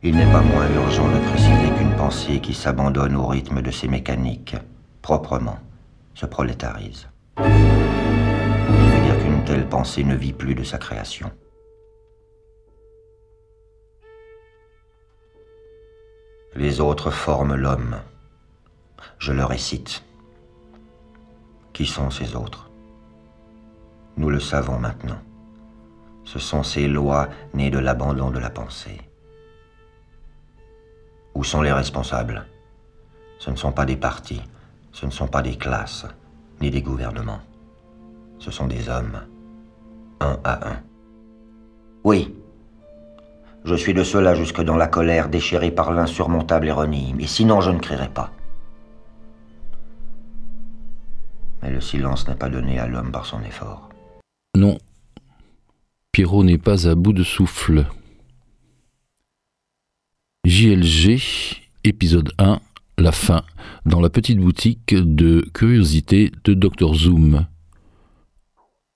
il 0.03 0.15
n'est 0.15 0.31
pas 0.31 0.41
moins 0.41 0.69
urgent 0.69 1.07
de 1.07 1.19
préciser 1.29 1.71
qu'une 1.77 1.95
pensée 1.95 2.39
qui 2.39 2.53
s'abandonne 2.53 3.15
au 3.15 3.25
rythme 3.25 3.61
de 3.61 3.71
ses 3.71 3.87
mécaniques, 3.87 4.55
proprement, 5.01 5.57
se 6.13 6.25
prolétarise. 6.25 7.07
Je 7.37 7.43
veux 7.43 9.01
dire 9.03 9.17
qu'une 9.19 9.43
telle 9.45 9.67
pensée 9.67 10.03
ne 10.03 10.15
vit 10.15 10.33
plus 10.33 10.55
de 10.55 10.63
sa 10.63 10.77
création. 10.77 11.31
Les 16.55 16.81
autres 16.81 17.11
forment 17.11 17.55
l'homme. 17.55 17.97
Je 19.19 19.31
le 19.31 19.45
récite. 19.45 20.03
Qui 21.73 21.85
sont 21.85 22.09
ces 22.09 22.35
autres? 22.35 22.71
Nous 24.15 24.31
le 24.31 24.39
savons 24.39 24.79
maintenant. 24.79 25.21
Ce 26.23 26.39
sont 26.39 26.63
ces 26.63 26.87
lois 26.87 27.29
nées 27.53 27.69
de 27.69 27.77
l'abandon 27.77 28.31
de 28.31 28.39
la 28.39 28.49
pensée. 28.49 28.99
Où 31.35 31.43
sont 31.43 31.61
les 31.61 31.71
responsables? 31.71 32.47
Ce 33.37 33.51
ne 33.51 33.55
sont 33.55 33.71
pas 33.71 33.85
des 33.85 33.95
partis, 33.95 34.41
ce 34.91 35.05
ne 35.05 35.11
sont 35.11 35.27
pas 35.27 35.43
des 35.43 35.55
classes, 35.55 36.07
ni 36.61 36.69
des 36.69 36.81
gouvernements. 36.81 37.41
Ce 38.39 38.51
sont 38.51 38.67
des 38.67 38.89
hommes, 38.89 39.21
un 40.19 40.39
à 40.43 40.69
un. 40.69 40.83
Oui, 42.03 42.33
je 43.65 43.75
suis 43.75 43.93
de 43.93 44.03
ceux-là 44.03 44.35
jusque 44.35 44.61
dans 44.61 44.77
la 44.77 44.87
colère 44.87 45.29
déchirée 45.29 45.71
par 45.71 45.91
l'insurmontable 45.91 46.67
ironie, 46.67 47.13
mais 47.17 47.27
sinon 47.27 47.61
je 47.61 47.71
ne 47.71 47.79
crierai 47.79 48.09
pas. 48.09 48.31
Mais 51.61 51.71
le 51.71 51.81
silence 51.81 52.27
n'est 52.27 52.35
pas 52.35 52.49
donné 52.49 52.79
à 52.79 52.87
l'homme 52.87 53.11
par 53.11 53.25
son 53.25 53.41
effort. 53.43 53.89
Non, 54.55 54.77
Pierrot 56.11 56.43
n'est 56.43 56.57
pas 56.57 56.87
à 56.87 56.95
bout 56.95 57.13
de 57.13 57.23
souffle. 57.23 57.85
JLG, 60.45 61.19
épisode 61.83 62.31
1, 62.39 62.59
la 62.97 63.11
fin, 63.11 63.43
dans 63.85 64.01
la 64.01 64.09
petite 64.09 64.39
boutique 64.39 64.95
de 64.95 65.47
curiosité 65.53 66.31
de 66.43 66.53
Dr 66.53 66.95
Zoom. 66.95 67.45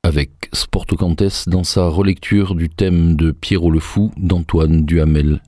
Avec 0.03 0.49
Sportocantes 0.53 1.47
dans 1.47 1.63
sa 1.63 1.87
relecture 1.87 2.55
du 2.55 2.69
thème 2.69 3.15
de 3.15 3.31
Pierrot 3.31 3.71
le 3.71 3.79
Fou 3.79 4.11
d'Antoine 4.17 4.85
Duhamel. 4.85 5.41